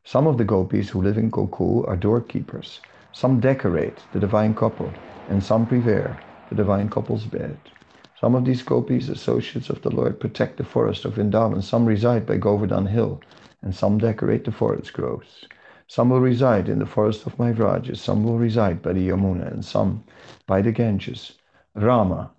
Some 0.04 0.26
of 0.26 0.37
the 0.37 0.45
gopis 0.45 0.88
who 0.90 1.02
live 1.02 1.19
in 1.19 1.30
Gokul 1.30 1.87
are 1.88 1.97
doorkeepers. 1.97 2.80
Some 3.12 3.40
decorate 3.40 3.99
the 4.12 4.21
divine 4.21 4.54
couple, 4.54 4.92
and 5.28 5.42
some 5.42 5.66
prepare 5.66 6.21
the 6.49 6.54
divine 6.54 6.88
couple's 6.88 7.25
bed. 7.25 7.57
Some 8.21 8.35
of 8.35 8.45
these 8.45 8.62
gopis, 8.62 9.09
associates 9.09 9.71
of 9.71 9.81
the 9.81 9.89
Lord, 9.89 10.21
protect 10.21 10.59
the 10.59 10.65
forest 10.65 11.07
of 11.07 11.15
Vrindavan. 11.15 11.62
Some 11.62 11.87
reside 11.87 12.27
by 12.27 12.37
Govardhan 12.37 12.85
Hill, 12.85 13.23
and 13.62 13.75
some 13.75 13.97
decorate 13.97 14.45
the 14.45 14.53
forest 14.53 14.93
groves. 14.93 15.47
Some 15.87 16.11
will 16.11 16.21
reside 16.21 16.69
in 16.69 16.81
the 16.81 16.85
forest 16.85 17.27
of 17.27 17.39
my 17.39 17.55
some 17.95 18.23
will 18.23 18.37
reside 18.37 18.83
by 18.83 18.93
the 18.93 19.09
Yamuna, 19.09 19.50
and 19.50 19.65
some 19.65 20.05
by 20.47 20.61
the 20.61 20.71
Ganges. 20.71 21.39
Rama, 21.75 22.31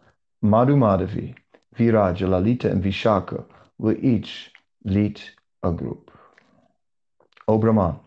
Madhu 0.43 0.75
Madhavi, 0.75 1.33
Viraja, 1.75 2.27
Lalita, 2.27 2.69
and 2.69 2.83
Vishaka 2.83 3.43
will 3.79 3.97
each 4.05 4.51
lead 4.85 5.19
a 5.63 5.71
group. 5.71 6.11
O 7.47 7.57
Brahma, 7.57 8.00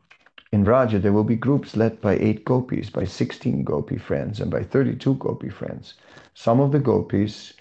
in 0.52 0.64
Vraja 0.64 1.02
there 1.02 1.12
will 1.12 1.25
be 1.25 1.35
groups 1.35 1.76
led 1.76 2.00
by 2.00 2.14
eight 2.19 2.45
gopis, 2.45 2.88
by 2.88 3.04
16 3.04 3.64
gopi 3.64 3.99
friends, 3.99 4.40
and 4.40 4.49
by 4.49 4.62
32 4.62 5.14
gopi 5.14 5.49
friends. 5.49 5.95
Some 6.35 6.61
of 6.61 6.71
the 6.71 6.78
gopis 6.78 7.54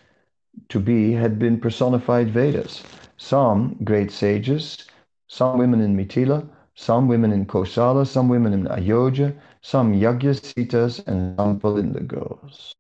to 0.69 0.79
be 0.79 1.13
had 1.13 1.39
been 1.39 1.60
personified 1.60 2.29
Vedas. 2.31 2.83
Some 3.17 3.77
great 3.83 4.12
sages, 4.12 4.86
some 5.27 5.57
women 5.57 5.81
in 5.81 5.95
Mithila, 5.95 6.48
some 6.75 7.07
women 7.07 7.31
in 7.31 7.45
Kosala, 7.45 8.05
some 8.05 8.27
women 8.29 8.53
in 8.53 8.67
Ayodhya, 8.67 9.33
some 9.62 9.93
Yagyasitas, 9.93 11.05
and 11.07 11.38
some 11.38 11.60
Pulinda 11.60 12.05
girls. 12.05 12.75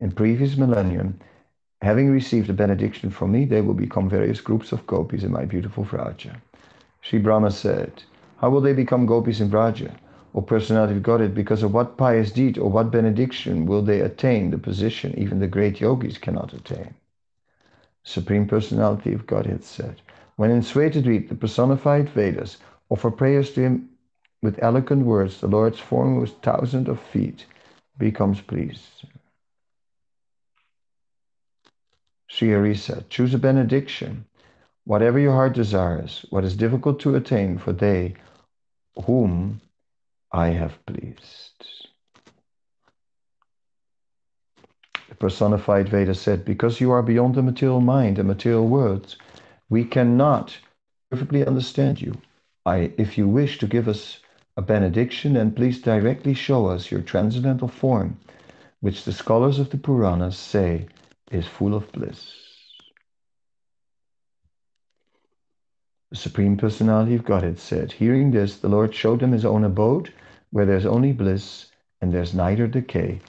In 0.00 0.12
previous 0.12 0.56
millennium, 0.56 1.18
having 1.82 2.10
received 2.10 2.50
a 2.50 2.52
benediction 2.52 3.10
from 3.10 3.32
me, 3.32 3.44
they 3.44 3.60
will 3.60 3.74
become 3.74 4.08
various 4.08 4.40
groups 4.40 4.72
of 4.72 4.86
gopis 4.86 5.24
in 5.24 5.32
my 5.32 5.44
beautiful 5.44 5.84
Vraja. 5.84 6.36
Sri 7.02 7.18
Brahma 7.18 7.50
said, 7.50 8.02
How 8.38 8.50
will 8.50 8.60
they 8.60 8.72
become 8.72 9.06
gopis 9.06 9.40
in 9.40 9.50
Vraja? 9.50 9.94
Or 10.34 10.42
personality 10.42 10.96
of 10.96 11.02
Godhead, 11.02 11.34
because 11.34 11.62
of 11.62 11.72
what 11.72 11.96
pious 11.96 12.32
deed 12.32 12.58
or 12.58 12.68
what 12.68 12.90
benediction 12.90 13.66
will 13.66 13.82
they 13.82 14.00
attain 14.00 14.50
the 14.50 14.58
position 14.58 15.16
even 15.16 15.38
the 15.38 15.46
great 15.46 15.80
yogis 15.80 16.18
cannot 16.18 16.52
attain? 16.52 16.92
Supreme 18.02 18.46
Personality 18.46 19.12
of 19.14 19.26
Godhead 19.26 19.62
said, 19.62 20.02
When 20.36 20.50
in 20.50 20.60
Svetadweep 20.60 21.28
the 21.28 21.36
personified 21.36 22.08
Vedas 22.10 22.58
offer 22.90 23.12
prayers 23.12 23.52
to 23.52 23.62
him 23.62 23.88
with 24.42 24.62
eloquent 24.62 25.06
words, 25.06 25.40
the 25.40 25.46
Lord's 25.46 25.78
form 25.78 26.20
with 26.20 26.32
thousands 26.42 26.88
of 26.88 27.00
feet 27.00 27.46
becomes 27.96 28.40
pleased. 28.40 29.06
Sri 32.26 32.50
Hari 32.50 32.74
said, 32.74 33.08
Choose 33.08 33.32
a 33.34 33.38
benediction, 33.38 34.24
whatever 34.84 35.20
your 35.20 35.32
heart 35.32 35.54
desires, 35.54 36.26
what 36.30 36.42
is 36.42 36.56
difficult 36.56 36.98
to 37.00 37.14
attain 37.14 37.56
for 37.56 37.72
they 37.72 38.14
whom 39.06 39.60
I 40.34 40.48
have 40.48 40.84
pleased. 40.84 41.64
The 45.08 45.14
personified 45.14 45.88
Veda 45.88 46.12
said, 46.12 46.44
Because 46.44 46.80
you 46.80 46.90
are 46.90 47.04
beyond 47.04 47.36
the 47.36 47.42
material 47.42 47.80
mind 47.80 48.18
and 48.18 48.26
material 48.26 48.66
words, 48.66 49.16
we 49.68 49.84
cannot 49.84 50.58
perfectly 51.08 51.46
understand 51.46 52.00
you. 52.00 52.20
I, 52.66 52.90
if 52.98 53.16
you 53.16 53.28
wish 53.28 53.58
to 53.58 53.68
give 53.68 53.86
us 53.86 54.18
a 54.56 54.62
benediction, 54.62 55.34
then 55.34 55.52
please 55.52 55.80
directly 55.80 56.34
show 56.34 56.66
us 56.66 56.90
your 56.90 57.02
transcendental 57.02 57.68
form, 57.68 58.18
which 58.80 59.04
the 59.04 59.12
scholars 59.12 59.60
of 59.60 59.70
the 59.70 59.78
Puranas 59.78 60.36
say 60.36 60.88
is 61.30 61.46
full 61.46 61.76
of 61.76 61.92
bliss. 61.92 62.32
The 66.10 66.16
Supreme 66.16 66.56
Personality 66.56 67.14
of 67.14 67.24
Godhead 67.24 67.60
said, 67.60 67.92
Hearing 67.92 68.32
this, 68.32 68.56
the 68.56 68.68
Lord 68.68 68.92
showed 68.92 69.20
them 69.20 69.30
his 69.30 69.44
own 69.44 69.62
abode, 69.62 70.12
where 70.54 70.64
there's 70.64 70.86
only 70.86 71.10
bliss 71.10 71.66
and 72.00 72.12
there's 72.12 72.32
neither 72.32 72.68
decay 72.68 73.20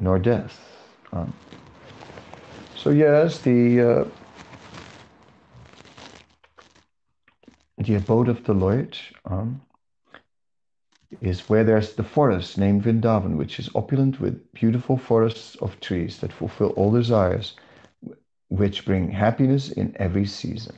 nor 0.00 0.18
death. 0.18 0.58
Um, 1.12 1.32
so, 2.74 2.90
yes, 2.90 3.38
the, 3.38 3.80
uh, 3.80 4.04
the 7.78 7.94
abode 7.94 8.28
of 8.28 8.42
the 8.42 8.52
Lord 8.52 8.98
um, 9.26 9.62
is 11.20 11.48
where 11.48 11.62
there's 11.62 11.92
the 11.92 12.02
forest 12.02 12.58
named 12.58 12.82
Vrindavan, 12.82 13.36
which 13.36 13.60
is 13.60 13.70
opulent 13.76 14.20
with 14.20 14.52
beautiful 14.52 14.96
forests 14.96 15.54
of 15.60 15.78
trees 15.78 16.18
that 16.18 16.32
fulfill 16.32 16.70
all 16.70 16.90
desires, 16.90 17.54
which 18.48 18.84
bring 18.84 19.08
happiness 19.08 19.70
in 19.70 19.94
every 20.00 20.26
season. 20.26 20.74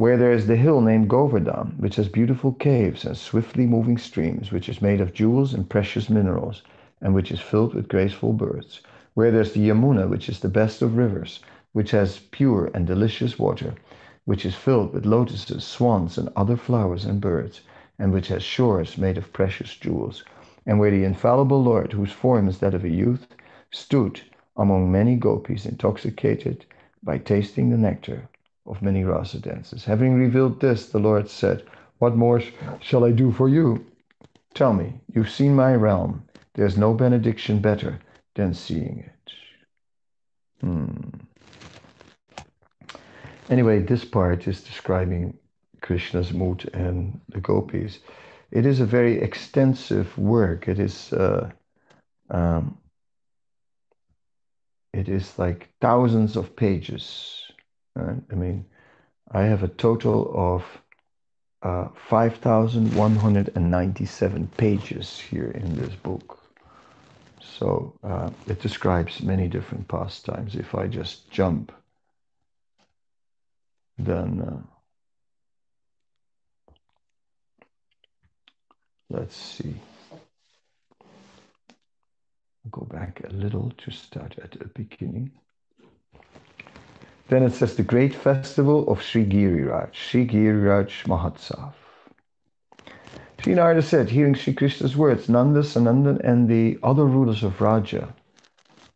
Where 0.00 0.16
there 0.16 0.32
is 0.32 0.46
the 0.46 0.56
hill 0.56 0.80
named 0.80 1.10
Govardhan, 1.10 1.74
which 1.76 1.96
has 1.96 2.08
beautiful 2.08 2.52
caves 2.52 3.04
and 3.04 3.14
swiftly 3.14 3.66
moving 3.66 3.98
streams, 3.98 4.50
which 4.50 4.66
is 4.66 4.80
made 4.80 4.98
of 4.98 5.12
jewels 5.12 5.52
and 5.52 5.68
precious 5.68 6.08
minerals, 6.08 6.62
and 7.02 7.12
which 7.14 7.30
is 7.30 7.38
filled 7.38 7.74
with 7.74 7.86
graceful 7.86 8.32
birds. 8.32 8.80
Where 9.12 9.30
there's 9.30 9.52
the 9.52 9.68
Yamuna, 9.68 10.08
which 10.08 10.30
is 10.30 10.40
the 10.40 10.48
best 10.48 10.80
of 10.80 10.96
rivers, 10.96 11.40
which 11.74 11.90
has 11.90 12.18
pure 12.30 12.70
and 12.72 12.86
delicious 12.86 13.38
water, 13.38 13.74
which 14.24 14.46
is 14.46 14.54
filled 14.54 14.94
with 14.94 15.04
lotuses, 15.04 15.64
swans, 15.64 16.16
and 16.16 16.30
other 16.34 16.56
flowers 16.56 17.04
and 17.04 17.20
birds, 17.20 17.60
and 17.98 18.10
which 18.10 18.28
has 18.28 18.42
shores 18.42 18.96
made 18.96 19.18
of 19.18 19.34
precious 19.34 19.76
jewels, 19.76 20.24
and 20.64 20.78
where 20.78 20.90
the 20.90 21.04
infallible 21.04 21.62
Lord, 21.62 21.92
whose 21.92 22.10
form 22.10 22.48
is 22.48 22.56
that 22.60 22.72
of 22.72 22.84
a 22.84 22.88
youth, 22.88 23.26
stood 23.70 24.22
among 24.56 24.90
many 24.90 25.16
gopis 25.16 25.66
intoxicated 25.66 26.64
by 27.02 27.18
tasting 27.18 27.68
the 27.68 27.76
nectar 27.76 28.29
of 28.66 28.82
many 28.82 29.04
rasa 29.04 29.38
dances. 29.38 29.84
Having 29.84 30.14
revealed 30.14 30.60
this, 30.60 30.86
the 30.86 30.98
Lord 30.98 31.28
said, 31.28 31.64
What 31.98 32.16
more 32.16 32.42
shall 32.80 33.04
I 33.04 33.10
do 33.10 33.32
for 33.32 33.48
you? 33.48 33.84
Tell 34.54 34.72
me, 34.72 35.00
you've 35.12 35.30
seen 35.30 35.54
my 35.54 35.74
realm. 35.74 36.24
There's 36.54 36.76
no 36.76 36.94
benediction 36.94 37.60
better 37.60 38.00
than 38.34 38.54
seeing 38.54 39.04
it. 39.06 39.32
Hmm. 40.60 40.86
Anyway, 43.48 43.80
this 43.80 44.04
part 44.04 44.46
is 44.46 44.62
describing 44.62 45.36
Krishna's 45.80 46.32
mood 46.32 46.70
and 46.72 47.20
the 47.28 47.40
gopis. 47.40 47.98
It 48.50 48.66
is 48.66 48.80
a 48.80 48.86
very 48.86 49.20
extensive 49.20 50.16
work. 50.18 50.68
It 50.68 50.78
is 50.78 51.12
uh, 51.12 51.50
um, 52.30 52.78
it 54.92 55.08
is 55.08 55.38
like 55.38 55.68
thousands 55.80 56.36
of 56.36 56.56
pages. 56.56 57.39
Uh, 57.98 58.14
I 58.30 58.34
mean, 58.34 58.66
I 59.30 59.42
have 59.42 59.62
a 59.62 59.68
total 59.68 60.32
of 60.34 60.64
uh, 61.62 61.88
5,197 62.08 64.46
pages 64.56 65.18
here 65.18 65.50
in 65.50 65.76
this 65.76 65.94
book. 65.94 66.38
So 67.58 67.92
uh, 68.02 68.30
it 68.46 68.62
describes 68.62 69.20
many 69.22 69.48
different 69.48 69.86
pastimes. 69.88 70.54
If 70.54 70.74
I 70.74 70.86
just 70.86 71.30
jump 71.30 71.72
then 74.04 74.40
uh, 74.40 74.62
let's 79.10 79.36
see. 79.36 79.74
Go 82.70 82.82
back 82.82 83.22
a 83.24 83.32
little 83.32 83.72
to 83.78 83.90
start 83.90 84.38
at 84.42 84.52
the 84.52 84.66
beginning. 84.66 85.32
Then 87.30 87.44
it 87.44 87.52
says 87.52 87.76
the 87.76 87.84
great 87.84 88.12
festival 88.12 88.88
of 88.90 89.00
Sri 89.00 89.24
Giriraj, 89.24 89.94
Sri 89.94 90.26
Giriraj 90.26 91.06
Mahotsav. 91.06 91.74
Sri 93.40 93.54
Narada 93.54 93.82
said, 93.82 94.10
hearing 94.10 94.34
Sri 94.34 94.52
Krishna's 94.52 94.96
words, 94.96 95.28
Nanda, 95.28 95.60
Sanandan, 95.60 96.18
and 96.24 96.48
the 96.48 96.76
other 96.82 97.04
rulers 97.04 97.44
of 97.44 97.56
Vraja 97.56 98.08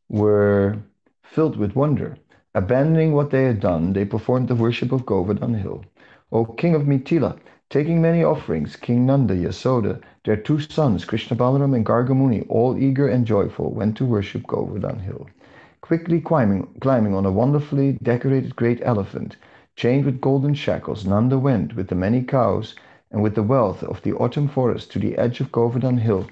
were 0.09 0.79
filled 1.23 1.57
with 1.57 1.77
wonder 1.77 2.17
Abandoning 2.57 3.13
what 3.13 3.31
they 3.31 3.45
had 3.45 3.61
done, 3.61 3.93
they 3.93 4.05
performed 4.05 4.49
the 4.49 4.57
worship 4.57 4.91
of 4.91 5.07
Govardhan 5.07 5.55
Hill. 5.55 5.85
O 6.33 6.45
king 6.45 6.75
of 6.75 6.83
Mithila, 6.83 7.39
taking 7.71 8.03
many 8.03 8.25
offerings, 8.25 8.75
King 8.75 9.07
Nanda, 9.07 9.37
Yasoda, 9.37 10.01
their 10.25 10.37
two 10.37 10.59
sons, 10.59 11.05
Krishna 11.05 11.37
Balaram 11.37 11.75
and 11.77 11.87
Gargamuni, 11.87 12.45
all 12.49 12.77
eager 12.77 13.07
and 13.07 13.27
joyful, 13.27 13.73
went 13.73 13.97
to 13.97 14.05
worship 14.05 14.45
Govardhan 14.45 14.99
Hill. 14.99 15.29
Quickly 15.85 16.19
climbing, 16.19 16.67
climbing 16.81 17.15
on 17.15 17.27
a 17.27 17.31
wonderfully 17.31 17.99
decorated 18.03 18.57
great 18.57 18.81
elephant, 18.83 19.37
chained 19.77 20.07
with 20.07 20.19
golden 20.19 20.55
shackles, 20.55 21.05
Nanda 21.05 21.39
went 21.39 21.77
with 21.77 21.89
the 21.89 21.95
many 21.95 22.23
cows 22.23 22.75
and 23.11 23.23
with 23.23 23.35
the 23.35 23.43
wealth 23.43 23.83
of 23.83 24.01
the 24.01 24.15
autumn 24.15 24.49
forest 24.49 24.91
to 24.93 24.99
the 24.99 25.19
edge 25.19 25.41
of 25.41 25.53
Govardhan 25.53 25.99
Hill. 25.99 26.27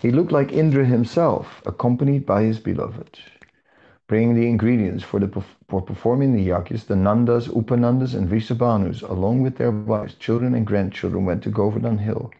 He 0.00 0.10
looked 0.10 0.32
like 0.32 0.50
Indra 0.50 0.86
himself, 0.86 1.60
accompanied 1.66 2.24
by 2.24 2.44
his 2.44 2.58
beloved 2.58 3.18
bringing 4.08 4.34
the 4.34 4.48
ingredients 4.48 5.04
for, 5.04 5.20
the, 5.20 5.42
for 5.68 5.82
performing 5.82 6.32
the 6.32 6.48
yajnas, 6.48 6.86
the 6.86 6.94
Nandas, 6.94 7.48
Upanandas, 7.48 8.14
and 8.14 8.28
Vrisabhanus, 8.30 9.02
along 9.02 9.42
with 9.42 9.58
their 9.58 9.72
wives, 9.72 10.14
children, 10.14 10.54
and 10.54 10.66
grandchildren, 10.66 11.26
went 11.26 11.42
to 11.42 11.50
Govardhan 11.50 11.98
Hill, 11.98 12.30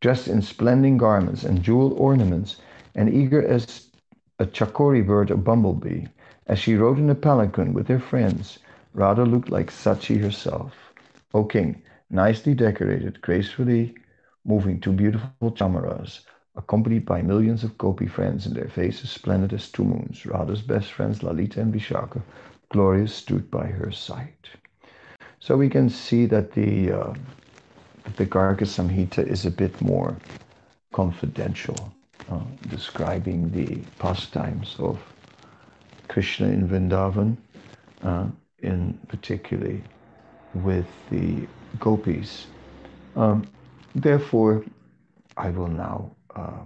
dressed 0.00 0.26
in 0.26 0.42
splendid 0.42 0.98
garments 0.98 1.44
and 1.44 1.62
jewel 1.62 1.92
ornaments, 1.92 2.56
and 2.96 3.08
eager 3.08 3.46
as 3.46 3.91
a 4.42 4.46
chakori 4.46 5.06
bird 5.06 5.30
or 5.30 5.36
bumblebee. 5.36 6.04
As 6.48 6.58
she 6.58 6.74
rode 6.74 6.98
in 6.98 7.08
a 7.08 7.14
palanquin 7.14 7.72
with 7.72 7.86
her 7.86 8.00
friends, 8.00 8.58
Radha 8.92 9.24
looked 9.24 9.50
like 9.50 9.70
Sachi 9.70 10.20
herself. 10.20 10.74
O 11.32 11.44
king, 11.44 11.80
nicely 12.10 12.52
decorated, 12.52 13.20
gracefully 13.20 13.94
moving 14.44 14.80
two 14.80 14.92
beautiful 14.92 15.52
chamaras, 15.52 16.22
accompanied 16.56 17.06
by 17.06 17.22
millions 17.22 17.62
of 17.62 17.78
gopi 17.78 18.08
friends 18.08 18.44
and 18.44 18.56
their 18.56 18.68
faces 18.68 19.10
splendid 19.10 19.52
as 19.52 19.70
two 19.70 19.84
moons. 19.84 20.26
Radha's 20.26 20.60
best 20.60 20.90
friends, 20.90 21.22
Lalita 21.22 21.60
and 21.60 21.72
Vishaka, 21.72 22.20
glorious, 22.70 23.14
stood 23.14 23.48
by 23.48 23.66
her 23.66 23.92
side. 23.92 24.34
So 25.38 25.56
we 25.56 25.68
can 25.68 25.88
see 25.88 26.26
that 26.26 26.52
the 26.52 26.90
uh, 26.90 27.14
the 28.16 28.26
Garga 28.26 28.66
Samhita 28.66 29.24
is 29.24 29.46
a 29.46 29.50
bit 29.50 29.80
more 29.80 30.16
confidential, 30.92 31.92
uh, 32.30 32.40
describing 32.68 33.50
the 33.50 33.76
pastimes 33.98 34.76
of 34.78 34.98
Krishna 36.08 36.48
in 36.48 36.68
Vrindavan, 36.68 37.36
uh, 38.02 38.26
in 38.58 38.98
particularly 39.08 39.82
with 40.54 40.86
the 41.10 41.46
gopis. 41.78 42.46
Um, 43.16 43.46
therefore, 43.94 44.64
I 45.36 45.50
will 45.50 45.68
now 45.68 46.14
uh, 46.34 46.60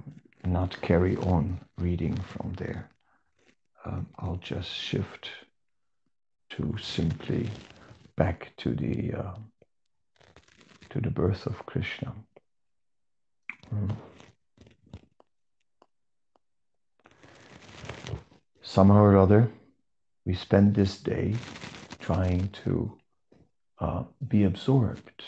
not 0.45 0.81
carry 0.81 1.17
on 1.17 1.61
reading 1.79 2.17
from 2.17 2.53
there. 2.55 2.89
Um, 3.85 4.07
I'll 4.19 4.41
just 4.43 4.73
shift 4.73 5.31
to 6.51 6.77
simply 6.81 7.49
back 8.17 8.53
to 8.59 8.75
the 8.75 9.13
uh, 9.13 9.35
to 10.91 11.01
the 11.01 11.11
birth 11.11 11.47
of 11.47 11.65
Krishna. 11.67 12.13
Mm. 13.75 13.95
Somehow 18.77 19.05
or 19.05 19.17
other, 19.17 19.51
we 20.27 20.35
spend 20.35 20.75
this 20.75 20.99
day 20.99 21.35
trying 21.99 22.51
to 22.65 22.93
uh, 23.79 24.03
be 24.29 24.45
absorbed 24.45 25.23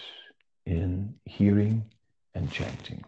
in 0.67 1.15
hearing 1.25 1.83
and 2.35 2.53
chanting. 2.53 3.03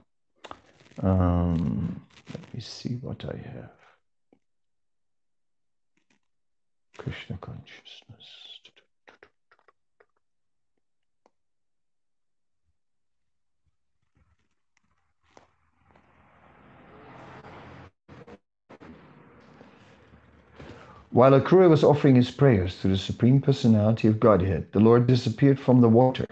Um, 1.02 2.02
let 2.32 2.54
me 2.54 2.60
see 2.60 2.94
what 3.02 3.22
I 3.26 3.36
have. 3.36 3.76
Krishna 6.96 7.36
consciousness. 7.36 8.24
While 21.12 21.32
Akrura 21.32 21.68
was 21.68 21.82
offering 21.82 22.14
his 22.14 22.30
prayers 22.30 22.80
to 22.80 22.88
the 22.88 22.96
Supreme 22.96 23.40
Personality 23.40 24.06
of 24.06 24.20
Godhead, 24.20 24.70
the 24.70 24.78
Lord 24.78 25.08
disappeared 25.08 25.58
from 25.58 25.80
the 25.80 25.88
water, 25.88 26.26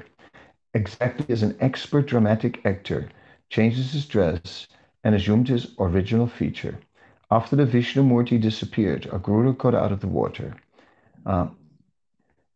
exactly 0.73 1.27
as 1.33 1.43
an 1.43 1.57
expert 1.59 2.07
dramatic 2.07 2.64
actor 2.64 3.09
changes 3.51 3.93
his 3.93 4.07
dress 4.07 4.69
and 5.03 5.17
assumed 5.17 5.49
his 5.49 5.75
original 5.81 6.29
feature. 6.29 6.79
After 7.31 7.57
the 7.57 7.67
Vishnu 7.67 8.05
Murti 8.05 8.41
disappeared, 8.41 9.03
Akrura 9.11 9.59
got 9.59 9.75
out 9.75 9.91
of 9.91 10.01
the 10.01 10.07
water. 10.07 10.55
Uh, 11.27 11.49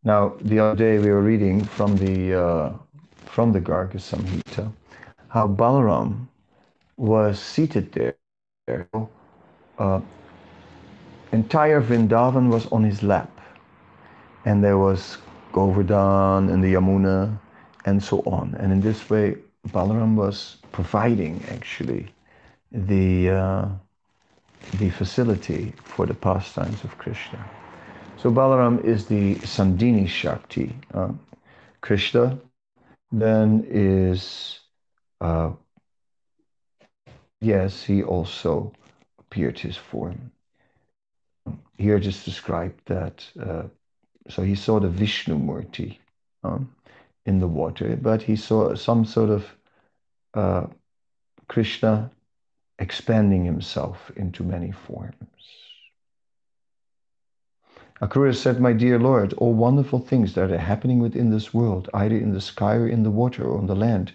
now, 0.04 0.36
the 0.40 0.60
other 0.60 0.76
day 0.76 0.98
we 0.98 1.10
were 1.10 1.22
reading 1.22 1.64
from 1.64 1.96
the 1.96 2.40
uh, 2.40 2.72
from 3.26 3.52
the 3.52 3.60
Garga 3.60 3.98
Samhita 3.98 4.72
how 5.28 5.48
Balaram 5.48 6.28
was 6.96 7.40
seated 7.40 7.92
there. 7.92 8.16
Uh, 9.78 10.00
entire 11.32 11.80
Vrindavan 11.80 12.50
was 12.50 12.66
on 12.66 12.84
his 12.84 13.02
lap. 13.02 13.40
And 14.44 14.62
there 14.62 14.78
was 14.78 15.18
Govardhan 15.52 16.48
and 16.50 16.62
the 16.62 16.74
Yamuna 16.74 17.38
and 17.84 18.02
so 18.02 18.20
on. 18.20 18.54
And 18.58 18.72
in 18.72 18.80
this 18.80 19.08
way, 19.10 19.36
Balaram 19.68 20.14
was 20.14 20.56
providing 20.72 21.42
actually 21.50 22.12
the, 22.70 23.30
uh, 23.30 23.68
the 24.78 24.90
facility 24.90 25.72
for 25.84 26.06
the 26.06 26.14
pastimes 26.14 26.84
of 26.84 26.96
Krishna. 26.98 27.44
So 28.16 28.30
Balaram 28.30 28.84
is 28.84 29.06
the 29.06 29.36
Sandhini 29.36 30.08
Shakti. 30.08 30.74
Uh, 30.92 31.12
Krishna 31.80 32.38
then 33.10 33.64
is, 33.68 34.60
uh, 35.20 35.50
yes, 37.40 37.82
he 37.82 38.02
also 38.02 38.72
appeared 39.18 39.58
his 39.58 39.76
form 39.76 40.32
here 41.78 41.98
just 41.98 42.24
described 42.24 42.80
that. 42.86 43.26
Uh, 43.40 43.64
so 44.28 44.42
he 44.42 44.54
saw 44.54 44.78
the 44.78 44.88
Vishnu 44.88 45.36
Murti 45.38 45.98
um, 46.44 46.74
in 47.26 47.38
the 47.38 47.48
water, 47.48 47.96
but 48.00 48.22
he 48.22 48.36
saw 48.36 48.74
some 48.74 49.04
sort 49.04 49.30
of 49.30 49.46
uh, 50.34 50.66
Krishna 51.48 52.10
expanding 52.78 53.44
himself 53.44 54.10
into 54.16 54.42
many 54.42 54.72
forms. 54.72 55.16
Akrura 58.00 58.34
said, 58.34 58.60
My 58.60 58.72
dear 58.72 58.98
Lord, 58.98 59.32
all 59.34 59.54
wonderful 59.54 60.00
things 60.00 60.34
that 60.34 60.50
are 60.50 60.58
happening 60.58 60.98
within 60.98 61.30
this 61.30 61.54
world, 61.54 61.88
either 61.94 62.16
in 62.16 62.32
the 62.32 62.40
sky 62.40 62.74
or 62.74 62.88
in 62.88 63.04
the 63.04 63.10
water 63.10 63.44
or 63.44 63.58
on 63.58 63.66
the 63.66 63.76
land, 63.76 64.12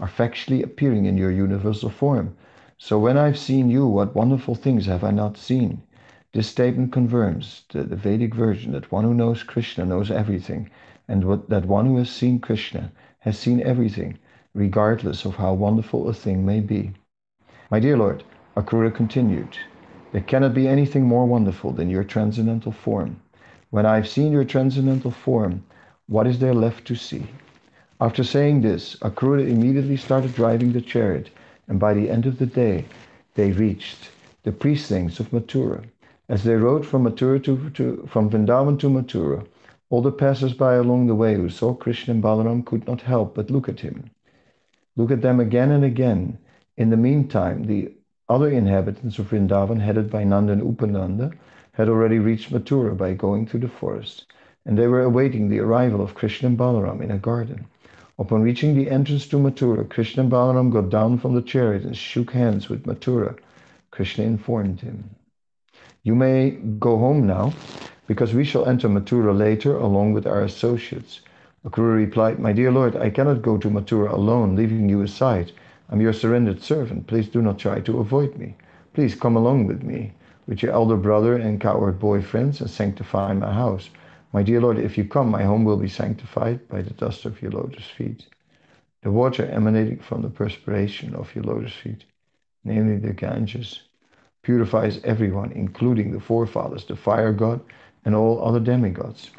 are 0.00 0.08
factually 0.08 0.64
appearing 0.64 1.04
in 1.06 1.16
your 1.16 1.30
universal 1.30 1.90
form. 1.90 2.36
So 2.78 2.98
when 2.98 3.16
I've 3.16 3.38
seen 3.38 3.70
you, 3.70 3.86
what 3.86 4.14
wonderful 4.16 4.56
things 4.56 4.86
have 4.86 5.04
I 5.04 5.12
not 5.12 5.36
seen? 5.36 5.82
This 6.34 6.46
statement 6.46 6.92
confirms 6.92 7.64
the, 7.72 7.84
the, 7.84 7.96
Vedic 7.96 8.34
version 8.34 8.72
that 8.72 8.92
one 8.92 9.04
who 9.04 9.14
knows 9.14 9.42
Krishna 9.42 9.86
knows 9.86 10.10
everything, 10.10 10.68
and 11.08 11.24
what, 11.24 11.48
that 11.48 11.64
one 11.64 11.86
who 11.86 11.96
has 11.96 12.10
seen 12.10 12.38
Krishna 12.38 12.92
has 13.20 13.38
seen 13.38 13.62
everything, 13.62 14.18
regardless 14.52 15.24
of 15.24 15.36
how 15.36 15.54
wonderful 15.54 16.06
a 16.06 16.12
thing 16.12 16.44
may 16.44 16.60
be. 16.60 16.92
My 17.70 17.80
dear 17.80 17.96
Lord, 17.96 18.24
Akrura 18.58 18.94
continued, 18.94 19.56
there 20.12 20.20
cannot 20.20 20.52
be 20.52 20.68
anything 20.68 21.04
more 21.04 21.24
wonderful 21.24 21.72
than 21.72 21.88
your 21.88 22.04
transcendental 22.04 22.72
form. 22.72 23.20
When 23.70 23.86
I 23.86 23.94
have 23.96 24.06
seen 24.06 24.30
your 24.30 24.44
transcendental 24.44 25.10
form, 25.10 25.64
what 26.08 26.26
is 26.26 26.40
there 26.40 26.54
left 26.54 26.86
to 26.88 26.94
see? 26.94 27.26
After 28.02 28.22
saying 28.22 28.60
this, 28.60 28.96
Akrura 28.96 29.48
immediately 29.48 29.96
started 29.96 30.34
driving 30.34 30.72
the 30.72 30.82
chariot, 30.82 31.30
and 31.68 31.80
by 31.80 31.94
the 31.94 32.10
end 32.10 32.26
of 32.26 32.38
the 32.38 32.46
day, 32.46 32.84
they 33.34 33.52
reached 33.52 34.10
the 34.42 34.52
precincts 34.52 35.20
of 35.20 35.32
Mathura. 35.32 35.84
As 36.30 36.44
they 36.44 36.56
rode 36.56 36.84
from 36.84 37.04
Mathura 37.04 37.42
to, 37.44 37.70
to 37.70 38.06
from 38.06 38.28
Vrindavan 38.28 38.78
to 38.80 38.90
Mathura, 38.90 39.46
all 39.88 40.02
the 40.02 40.12
passers-by 40.12 40.74
along 40.74 41.06
the 41.06 41.14
way 41.14 41.34
who 41.34 41.48
saw 41.48 41.72
Krishna 41.72 42.12
and 42.12 42.22
Balaram 42.22 42.66
could 42.66 42.86
not 42.86 43.00
help 43.00 43.34
but 43.34 43.50
look 43.50 43.66
at 43.66 43.80
him. 43.80 44.10
Look 44.94 45.10
at 45.10 45.22
them 45.22 45.40
again 45.40 45.70
and 45.70 45.82
again. 45.84 46.36
In 46.76 46.90
the 46.90 46.98
meantime, 46.98 47.64
the 47.64 47.92
other 48.28 48.50
inhabitants 48.50 49.18
of 49.18 49.30
Vrindavan, 49.30 49.80
headed 49.80 50.10
by 50.10 50.24
Nanda 50.24 50.52
and 50.52 50.60
Upananda, 50.62 51.32
had 51.72 51.88
already 51.88 52.18
reached 52.18 52.52
Mathura 52.52 52.94
by 52.94 53.14
going 53.14 53.46
through 53.46 53.60
the 53.60 53.68
forest, 53.68 54.26
and 54.66 54.76
they 54.76 54.86
were 54.86 55.02
awaiting 55.02 55.48
the 55.48 55.60
arrival 55.60 56.02
of 56.02 56.14
Krishna 56.14 56.48
and 56.48 56.58
Balaram 56.58 57.00
in 57.00 57.10
a 57.10 57.16
garden. 57.16 57.64
Upon 58.18 58.42
reaching 58.42 58.74
the 58.74 58.90
entrance 58.90 59.26
to 59.28 59.38
Mathura, 59.38 59.88
Krishna 59.88 60.24
and 60.24 60.30
Balaram 60.30 60.70
got 60.70 60.90
down 60.90 61.16
from 61.16 61.34
the 61.34 61.40
chariot 61.40 61.84
and 61.84 61.96
shook 61.96 62.32
hands 62.32 62.68
with 62.68 62.84
Mathura. 62.84 63.34
Krishna 63.90 64.24
informed 64.24 64.80
him. 64.80 65.08
You 66.08 66.14
may 66.14 66.52
go 66.78 66.96
home 66.96 67.26
now, 67.26 67.52
because 68.06 68.32
we 68.32 68.42
shall 68.42 68.64
enter 68.64 68.88
Mathura 68.88 69.36
later 69.36 69.76
along 69.76 70.14
with 70.14 70.26
our 70.26 70.42
associates. 70.42 71.20
Akrura 71.66 71.96
replied, 71.96 72.38
My 72.38 72.54
dear 72.54 72.72
Lord, 72.72 72.96
I 72.96 73.10
cannot 73.10 73.42
go 73.42 73.58
to 73.58 73.68
Mathura 73.68 74.10
alone, 74.10 74.56
leaving 74.56 74.88
you 74.88 75.02
aside. 75.02 75.52
I'm 75.90 76.00
your 76.00 76.14
surrendered 76.14 76.62
servant. 76.62 77.08
Please 77.08 77.28
do 77.28 77.42
not 77.42 77.58
try 77.58 77.80
to 77.80 77.98
avoid 77.98 78.38
me. 78.38 78.56
Please 78.94 79.14
come 79.14 79.36
along 79.36 79.66
with 79.66 79.82
me, 79.82 80.14
with 80.46 80.62
your 80.62 80.72
elder 80.72 80.96
brother 80.96 81.36
and 81.36 81.60
cowherd 81.60 81.98
boy 81.98 82.22
friends, 82.22 82.62
and 82.62 82.70
sanctify 82.70 83.34
my 83.34 83.52
house. 83.52 83.90
My 84.32 84.42
dear 84.42 84.62
Lord, 84.62 84.78
if 84.78 84.96
you 84.96 85.04
come, 85.04 85.30
my 85.30 85.42
home 85.42 85.66
will 85.66 85.76
be 85.76 85.90
sanctified 85.90 86.66
by 86.70 86.80
the 86.80 86.94
dust 86.94 87.26
of 87.26 87.42
your 87.42 87.50
lotus 87.50 87.84
feet. 87.84 88.24
The 89.02 89.10
water 89.10 89.44
emanating 89.44 89.98
from 89.98 90.22
the 90.22 90.30
perspiration 90.30 91.14
of 91.14 91.34
your 91.34 91.44
lotus 91.44 91.74
feet, 91.74 92.06
namely 92.64 92.96
the 92.96 93.12
Ganges, 93.12 93.82
purifies 94.42 95.00
everyone, 95.04 95.52
including 95.52 96.12
the 96.12 96.20
forefathers, 96.20 96.84
the 96.84 96.96
fire 96.96 97.32
god, 97.32 97.60
and 98.04 98.14
all 98.14 98.44
other 98.44 98.60
demigods. 98.60 99.30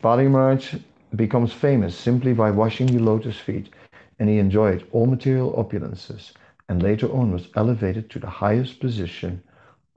Bali 0.00 0.28
Maharaj 0.28 0.74
becomes 1.16 1.52
famous 1.52 1.96
simply 1.96 2.32
by 2.32 2.50
washing 2.50 2.86
the 2.86 2.98
lotus 2.98 3.38
feet, 3.38 3.68
and 4.18 4.28
he 4.28 4.38
enjoyed 4.38 4.86
all 4.92 5.06
material 5.06 5.52
opulences, 5.52 6.32
and 6.68 6.82
later 6.82 7.10
on 7.12 7.32
was 7.32 7.48
elevated 7.56 8.08
to 8.10 8.18
the 8.18 8.30
highest 8.30 8.80
position 8.80 9.42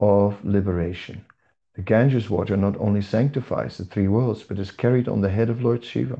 of 0.00 0.44
liberation. 0.44 1.24
The 1.74 1.82
Ganges 1.82 2.28
water 2.28 2.56
not 2.56 2.76
only 2.78 3.02
sanctifies 3.02 3.78
the 3.78 3.84
three 3.84 4.08
worlds, 4.08 4.42
but 4.42 4.58
is 4.58 4.70
carried 4.70 5.08
on 5.08 5.20
the 5.20 5.30
head 5.30 5.48
of 5.48 5.62
Lord 5.62 5.84
Shiva. 5.84 6.18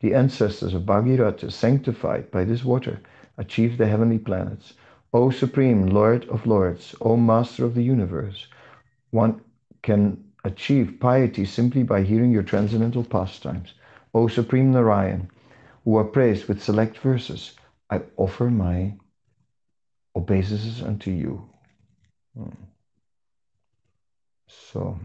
The 0.00 0.14
ancestors 0.14 0.74
of 0.74 0.86
Bhagirath, 0.86 1.50
sanctified 1.50 2.30
by 2.30 2.44
this 2.44 2.64
water, 2.64 3.00
achieved 3.36 3.78
the 3.78 3.86
heavenly 3.86 4.18
planets. 4.18 4.74
O 5.14 5.30
Supreme 5.30 5.86
Lord 5.86 6.28
of 6.28 6.44
Lords, 6.44 6.92
O 7.00 7.16
Master 7.16 7.64
of 7.64 7.76
the 7.76 7.84
universe, 7.84 8.48
one 9.12 9.40
can 9.80 10.24
achieve 10.42 10.98
piety 10.98 11.44
simply 11.44 11.84
by 11.84 12.02
hearing 12.02 12.32
your 12.32 12.42
transcendental 12.42 13.04
pastimes. 13.04 13.74
O 14.12 14.26
Supreme 14.26 14.72
Narayan, 14.72 15.30
who 15.84 15.96
are 15.96 16.04
praised 16.04 16.48
with 16.48 16.60
select 16.60 16.98
verses, 16.98 17.52
I 17.90 18.02
offer 18.16 18.50
my 18.50 18.94
obeisances 20.16 20.82
unto 20.82 21.12
you. 21.12 21.48
Hmm. 22.36 22.50
So, 24.48 24.98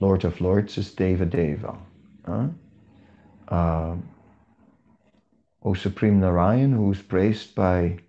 Lord 0.00 0.24
of 0.24 0.40
Lords 0.40 0.76
is 0.78 0.92
Deva 0.92 1.26
Deva. 1.26 1.78
Huh? 2.26 2.48
Uh, 3.46 3.96
o 5.62 5.74
Supreme 5.74 6.18
Narayan, 6.18 6.72
who 6.72 6.90
is 6.90 7.00
praised 7.00 7.54
by 7.54 8.00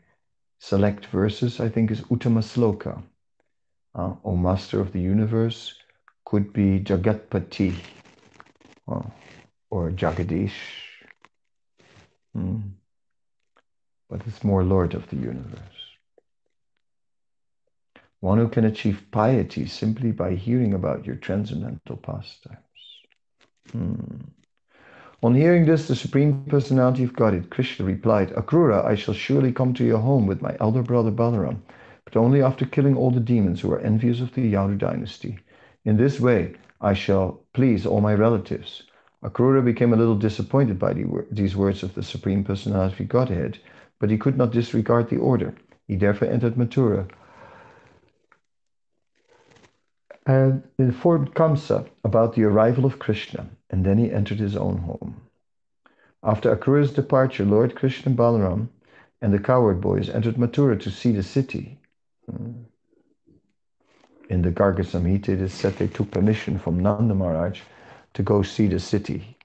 select 0.59 1.07
verses, 1.07 1.59
I 1.59 1.69
think, 1.69 1.91
is 1.91 2.01
Uttama 2.01 2.43
Sloka. 2.43 3.01
Uh, 3.95 4.13
o 4.23 4.35
Master 4.35 4.79
of 4.79 4.93
the 4.93 5.01
Universe 5.01 5.73
could 6.25 6.53
be 6.53 6.79
Jagatpati 6.79 7.73
uh, 8.87 9.01
or 9.71 9.89
Jagadish. 9.89 10.51
Hmm. 12.33 12.59
But 14.09 14.21
it's 14.27 14.43
more 14.43 14.63
Lord 14.63 14.93
of 14.93 15.09
the 15.09 15.15
Universe. 15.15 15.59
One 18.19 18.37
who 18.37 18.49
can 18.49 18.65
achieve 18.65 19.07
piety 19.11 19.65
simply 19.65 20.11
by 20.11 20.35
hearing 20.35 20.73
about 20.73 21.05
your 21.05 21.15
transcendental 21.15 21.97
pastimes. 21.97 22.59
Hmm. 23.71 24.38
On 25.21 25.35
hearing 25.35 25.65
this, 25.65 25.85
the 25.85 25.97
Supreme 25.97 26.45
Personality 26.45 27.03
of 27.03 27.13
Godhead, 27.13 27.49
Krishna, 27.49 27.85
replied, 27.85 28.31
Akrura, 28.35 28.85
I 28.85 28.95
shall 28.95 29.13
surely 29.13 29.51
come 29.51 29.73
to 29.73 29.83
your 29.83 29.97
home 29.97 30.25
with 30.27 30.41
my 30.41 30.55
elder 30.61 30.81
brother 30.81 31.11
Balaram, 31.11 31.57
but 32.05 32.15
only 32.15 32.41
after 32.41 32.65
killing 32.65 32.95
all 32.95 33.11
the 33.11 33.19
demons 33.19 33.59
who 33.59 33.69
are 33.73 33.81
envious 33.81 34.21
of 34.21 34.33
the 34.33 34.53
Yadu 34.53 34.77
dynasty. 34.77 35.37
In 35.83 35.97
this 35.97 36.21
way, 36.21 36.53
I 36.79 36.93
shall 36.93 37.41
please 37.51 37.85
all 37.85 37.99
my 37.99 38.13
relatives. 38.13 38.83
Akrura 39.21 39.61
became 39.61 39.91
a 39.91 39.97
little 39.97 40.15
disappointed 40.15 40.79
by 40.79 40.93
the, 40.93 41.25
these 41.29 41.53
words 41.53 41.83
of 41.83 41.95
the 41.95 42.03
Supreme 42.03 42.45
Personality 42.45 43.03
of 43.03 43.09
Godhead, 43.09 43.57
but 43.99 44.09
he 44.09 44.17
could 44.17 44.37
not 44.37 44.53
disregard 44.53 45.09
the 45.09 45.17
order. 45.17 45.53
He 45.85 45.97
therefore 45.97 46.29
entered 46.29 46.55
Mathura 46.55 47.09
and 50.25 50.63
informed 50.77 51.33
Kamsa 51.33 51.87
about 52.03 52.33
the 52.35 52.43
arrival 52.43 52.85
of 52.85 52.99
Krishna, 52.99 53.49
and 53.69 53.85
then 53.85 53.97
he 53.97 54.11
entered 54.11 54.39
his 54.39 54.55
own 54.55 54.77
home. 54.77 55.21
After 56.23 56.55
Akrura's 56.55 56.91
departure, 56.91 57.45
Lord 57.45 57.75
Krishna 57.75 58.11
Balaram 58.11 58.69
and 59.21 59.33
the 59.33 59.39
cowherd 59.39 59.81
boys 59.81 60.09
entered 60.09 60.35
Mathura 60.35 60.79
to 60.81 60.91
see 60.91 61.11
the 61.11 61.23
city. 61.23 61.79
Hmm. 62.29 62.63
In 64.29 64.41
the 64.41 64.51
Garga 64.51 64.83
Samhita, 64.85 65.29
it 65.29 65.41
is 65.41 65.53
said 65.53 65.73
they 65.73 65.87
took 65.87 66.11
permission 66.11 66.59
from 66.59 66.79
Nanda 66.79 67.15
Maharaj 67.15 67.61
to 68.13 68.23
go 68.23 68.41
see 68.43 68.67
the 68.67 68.79
city. 68.79 69.37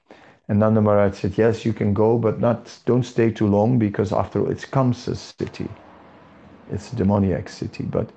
And 0.48 0.58
Nanda 0.58 0.82
Maharaj 0.82 1.18
said, 1.18 1.38
Yes, 1.38 1.64
you 1.64 1.72
can 1.72 1.94
go, 1.94 2.18
but 2.18 2.38
not 2.40 2.78
don't 2.84 3.04
stay 3.04 3.30
too 3.30 3.46
long 3.46 3.78
because 3.78 4.12
after 4.12 4.40
all, 4.40 4.50
it's 4.50 4.66
Kamsa's 4.66 5.34
city. 5.38 5.68
It's 6.70 6.92
a 6.92 6.96
demoniac 6.96 7.48
city, 7.48 7.84
but 7.84 8.10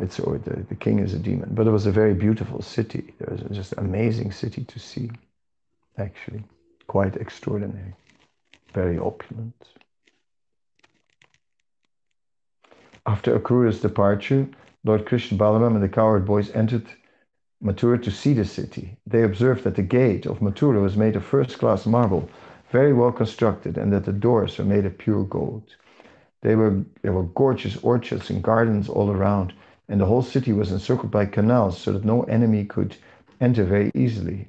it's 0.00 0.18
or 0.18 0.38
the, 0.38 0.64
the 0.68 0.74
king 0.74 0.98
is 0.98 1.14
a 1.14 1.18
demon. 1.18 1.50
But 1.52 1.66
it 1.66 1.70
was 1.70 1.86
a 1.86 1.92
very 1.92 2.14
beautiful 2.14 2.62
city. 2.62 3.14
It 3.20 3.30
was 3.30 3.56
just 3.56 3.72
an 3.72 3.80
amazing 3.80 4.32
city 4.32 4.64
to 4.64 4.78
see, 4.78 5.10
actually. 5.98 6.42
Quite 6.86 7.16
extraordinary. 7.16 7.94
Very 8.74 8.98
opulent. 8.98 9.54
After 13.06 13.38
Akrura's 13.38 13.80
departure, 13.80 14.48
Lord 14.84 15.06
Krishna 15.06 15.36
Balaram 15.36 15.74
and 15.74 15.82
the 15.82 15.88
cowherd 15.88 16.24
boys 16.24 16.50
entered 16.50 16.86
Mathura 17.62 18.02
to 18.02 18.10
see 18.10 18.32
the 18.32 18.44
city. 18.44 18.96
They 19.06 19.22
observed 19.22 19.64
that 19.64 19.76
the 19.76 19.82
gate 19.82 20.26
of 20.26 20.40
Mathura 20.40 20.80
was 20.80 20.96
made 20.96 21.16
of 21.16 21.24
first 21.24 21.58
class 21.58 21.86
marble, 21.86 22.28
very 22.70 22.92
well 22.92 23.12
constructed, 23.12 23.76
and 23.76 23.92
that 23.92 24.04
the 24.04 24.12
doors 24.12 24.56
were 24.56 24.64
made 24.64 24.86
of 24.86 24.96
pure 24.96 25.24
gold. 25.24 25.64
They 26.42 26.54
were, 26.54 26.82
there 27.02 27.12
were 27.12 27.24
gorgeous 27.24 27.76
orchards 27.82 28.30
and 28.30 28.42
gardens 28.42 28.88
all 28.88 29.10
around, 29.10 29.52
and 29.90 30.00
the 30.00 30.06
whole 30.06 30.22
city 30.22 30.52
was 30.52 30.70
encircled 30.70 31.10
by 31.10 31.26
canals 31.26 31.76
so 31.76 31.92
that 31.92 32.04
no 32.04 32.22
enemy 32.22 32.64
could 32.64 32.96
enter 33.40 33.64
very 33.64 33.90
easily. 33.92 34.46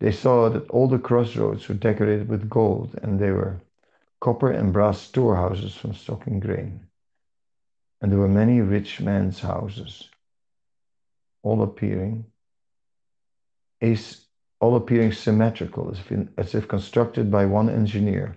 They 0.00 0.12
saw 0.12 0.48
that 0.48 0.68
all 0.70 0.88
the 0.88 0.98
crossroads 0.98 1.68
were 1.68 1.74
decorated 1.74 2.26
with 2.26 2.48
gold, 2.48 2.98
and 3.02 3.20
they 3.20 3.30
were 3.30 3.60
copper 4.20 4.50
and 4.50 4.72
brass 4.72 4.98
storehouses 4.98 5.74
for 5.74 5.92
stocking 5.92 6.40
grain. 6.40 6.80
And 8.00 8.10
there 8.10 8.18
were 8.18 8.28
many 8.28 8.62
rich 8.62 8.98
men's 8.98 9.40
houses, 9.40 10.08
all 11.42 11.62
appearing 11.62 12.24
all 14.60 14.76
appearing 14.76 15.12
symmetrical, 15.12 15.90
as 15.90 15.98
if, 15.98 16.28
as 16.38 16.54
if 16.54 16.68
constructed 16.68 17.30
by 17.30 17.44
one 17.44 17.68
engineer. 17.68 18.36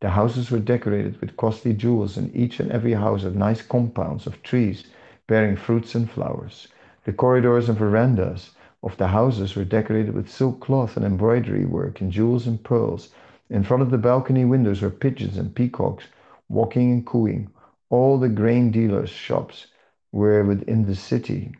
The 0.00 0.10
houses 0.10 0.50
were 0.50 0.58
decorated 0.58 1.20
with 1.20 1.36
costly 1.36 1.72
jewels, 1.72 2.18
and 2.18 2.34
each 2.36 2.60
and 2.60 2.70
every 2.70 2.92
house 2.92 3.22
had 3.22 3.36
nice 3.36 3.62
compounds 3.62 4.26
of 4.26 4.42
trees 4.42 4.84
bearing 5.30 5.54
fruits 5.54 5.94
and 5.94 6.10
flowers. 6.10 6.66
The 7.04 7.12
corridors 7.12 7.68
and 7.68 7.78
verandas 7.78 8.50
of 8.82 8.96
the 8.96 9.06
houses 9.06 9.54
were 9.54 9.64
decorated 9.64 10.12
with 10.12 10.28
silk 10.28 10.60
cloth 10.60 10.96
and 10.96 11.06
embroidery 11.06 11.64
work 11.64 12.00
and 12.00 12.10
jewels 12.10 12.48
and 12.48 12.60
pearls. 12.64 13.10
In 13.48 13.62
front 13.62 13.84
of 13.84 13.92
the 13.92 13.98
balcony 13.98 14.44
windows 14.44 14.82
were 14.82 14.90
pigeons 14.90 15.38
and 15.38 15.54
peacocks 15.54 16.08
walking 16.48 16.90
and 16.90 17.06
cooing. 17.06 17.48
All 17.90 18.18
the 18.18 18.28
grain 18.28 18.72
dealers' 18.72 19.10
shops 19.10 19.68
were 20.10 20.42
within 20.42 20.86
the 20.86 20.96
city 20.96 21.52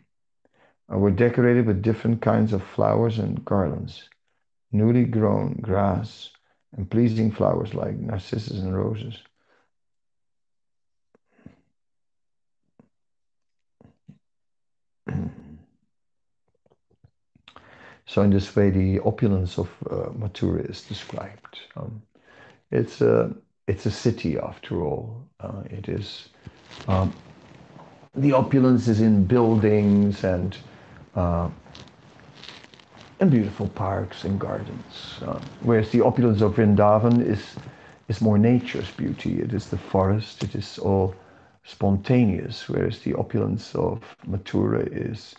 were 0.89 1.09
decorated 1.09 1.65
with 1.65 1.81
different 1.81 2.21
kinds 2.21 2.51
of 2.51 2.61
flowers 2.61 3.19
and 3.19 3.45
garlands, 3.45 4.09
newly 4.73 5.05
grown 5.05 5.53
grass, 5.61 6.31
and 6.75 6.91
pleasing 6.91 7.31
flowers 7.31 7.73
like 7.73 7.95
narcissus 7.97 8.59
and 8.59 8.75
roses. 8.75 9.17
So 18.05 18.21
in 18.21 18.29
this 18.31 18.55
way, 18.55 18.69
the 18.69 18.99
opulence 18.99 19.57
of 19.57 19.69
uh, 19.89 20.09
Mathura 20.17 20.69
is 20.69 20.83
described. 20.83 21.59
Um, 21.75 22.01
it's 22.71 23.01
a 23.01 23.33
it's 23.67 23.85
a 23.85 23.91
city 23.91 24.37
after 24.37 24.83
all. 24.83 25.23
Uh, 25.39 25.63
it 25.69 25.87
is 25.89 26.29
um, 26.87 27.13
the 28.15 28.33
opulence 28.33 28.87
is 28.87 29.01
in 29.01 29.25
buildings 29.25 30.23
and 30.23 30.57
uh, 31.15 31.49
and 33.21 33.29
beautiful 33.29 33.67
parks 33.69 34.23
and 34.23 34.39
gardens. 34.39 35.19
Uh, 35.21 35.39
whereas 35.61 35.91
the 35.91 36.01
opulence 36.01 36.41
of 36.41 36.55
Vrindavan 36.55 37.23
is, 37.23 37.55
is 38.07 38.19
more 38.19 38.37
nature's 38.39 38.89
beauty. 38.91 39.39
It 39.39 39.53
is 39.53 39.69
the 39.69 39.77
forest, 39.77 40.43
it 40.43 40.55
is 40.55 40.79
all 40.79 41.15
spontaneous, 41.63 42.67
whereas 42.67 42.99
the 42.99 43.13
opulence 43.13 43.75
of 43.75 44.03
Mathura 44.27 44.87
is, 44.91 45.35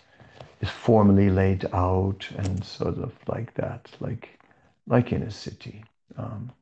is 0.62 0.70
formally 0.70 1.29
laid 1.29 1.66
out 1.75 2.27
and 2.38 2.64
sort 2.64 2.96
of 2.98 3.12
like 3.27 3.53
that, 3.55 3.90
like, 4.01 4.38
like 4.87 5.12
in 5.12 5.22
a 5.22 5.31
city. 5.31 5.85
Um, 6.16 6.53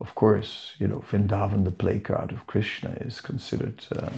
of 0.00 0.14
course, 0.14 0.72
you 0.78 0.88
know, 0.88 1.02
Vrindavan, 1.10 1.64
the 1.64 1.70
playground 1.70 2.32
of 2.32 2.46
Krishna, 2.46 2.90
is 3.00 3.20
considered, 3.20 3.82
uh, 3.96 4.10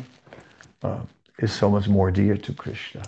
uh, 0.83 1.01
is 1.38 1.53
so 1.53 1.70
much 1.70 1.87
more 1.87 2.11
dear 2.11 2.37
to 2.37 2.53
Krishna. 2.55 3.03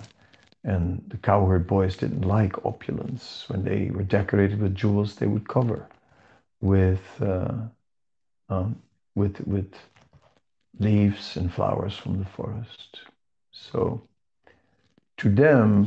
And 0.62 1.02
the 1.08 1.16
cowherd 1.16 1.66
boys 1.66 1.96
didn't 1.96 2.26
like 2.26 2.66
opulence. 2.66 3.46
When 3.48 3.64
they 3.64 3.90
were 3.90 4.02
decorated 4.02 4.60
with 4.60 4.74
jewels, 4.74 5.14
they 5.16 5.26
would 5.26 5.48
cover 5.48 5.88
with 6.60 7.00
uh, 7.22 7.54
um, 8.50 8.76
with 9.14 9.40
with 9.46 9.72
leaves 10.78 11.36
and 11.36 11.52
flowers 11.52 11.96
from 11.96 12.18
the 12.18 12.26
forest. 12.26 13.00
So 13.52 14.02
to 15.20 15.28
them, 15.28 15.86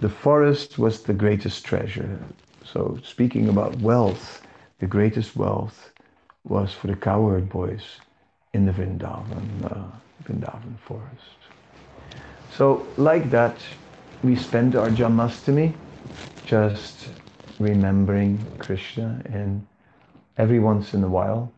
the 0.00 0.08
forest 0.08 0.78
was 0.78 1.02
the 1.02 1.12
greatest 1.12 1.66
treasure. 1.66 2.18
So 2.64 2.98
speaking 3.04 3.50
about 3.50 3.76
wealth, 3.80 4.42
the 4.78 4.86
greatest 4.86 5.36
wealth 5.36 5.92
was 6.44 6.72
for 6.72 6.86
the 6.86 6.96
cowherd 6.96 7.50
boys 7.50 7.82
in 8.54 8.64
the 8.64 8.72
Vrindavan, 8.72 9.64
uh, 9.64 9.84
Vrindavan 10.24 10.78
forest. 10.78 11.36
So 12.50 12.86
like 12.96 13.30
that, 13.30 13.58
we 14.22 14.34
spend 14.34 14.74
our 14.74 14.88
Janmashtami 14.88 15.74
just 16.46 17.08
remembering 17.58 18.38
Krishna 18.58 19.20
and 19.26 19.66
every 20.38 20.58
once 20.58 20.94
in 20.94 21.04
a 21.04 21.08
while 21.08 21.52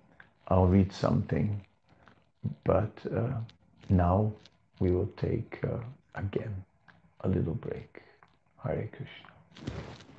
I'll 0.49 0.67
read 0.67 0.93
something. 0.93 1.61
But 2.65 2.91
uh, 3.15 3.35
now 3.89 4.33
we 4.81 4.91
will 4.91 5.11
take 5.17 5.61
uh, 5.63 5.79
again 6.17 6.65
a 7.23 7.29
little 7.29 7.55
break. 7.55 8.03
Hare 8.63 8.89
Krishna. 8.93 10.12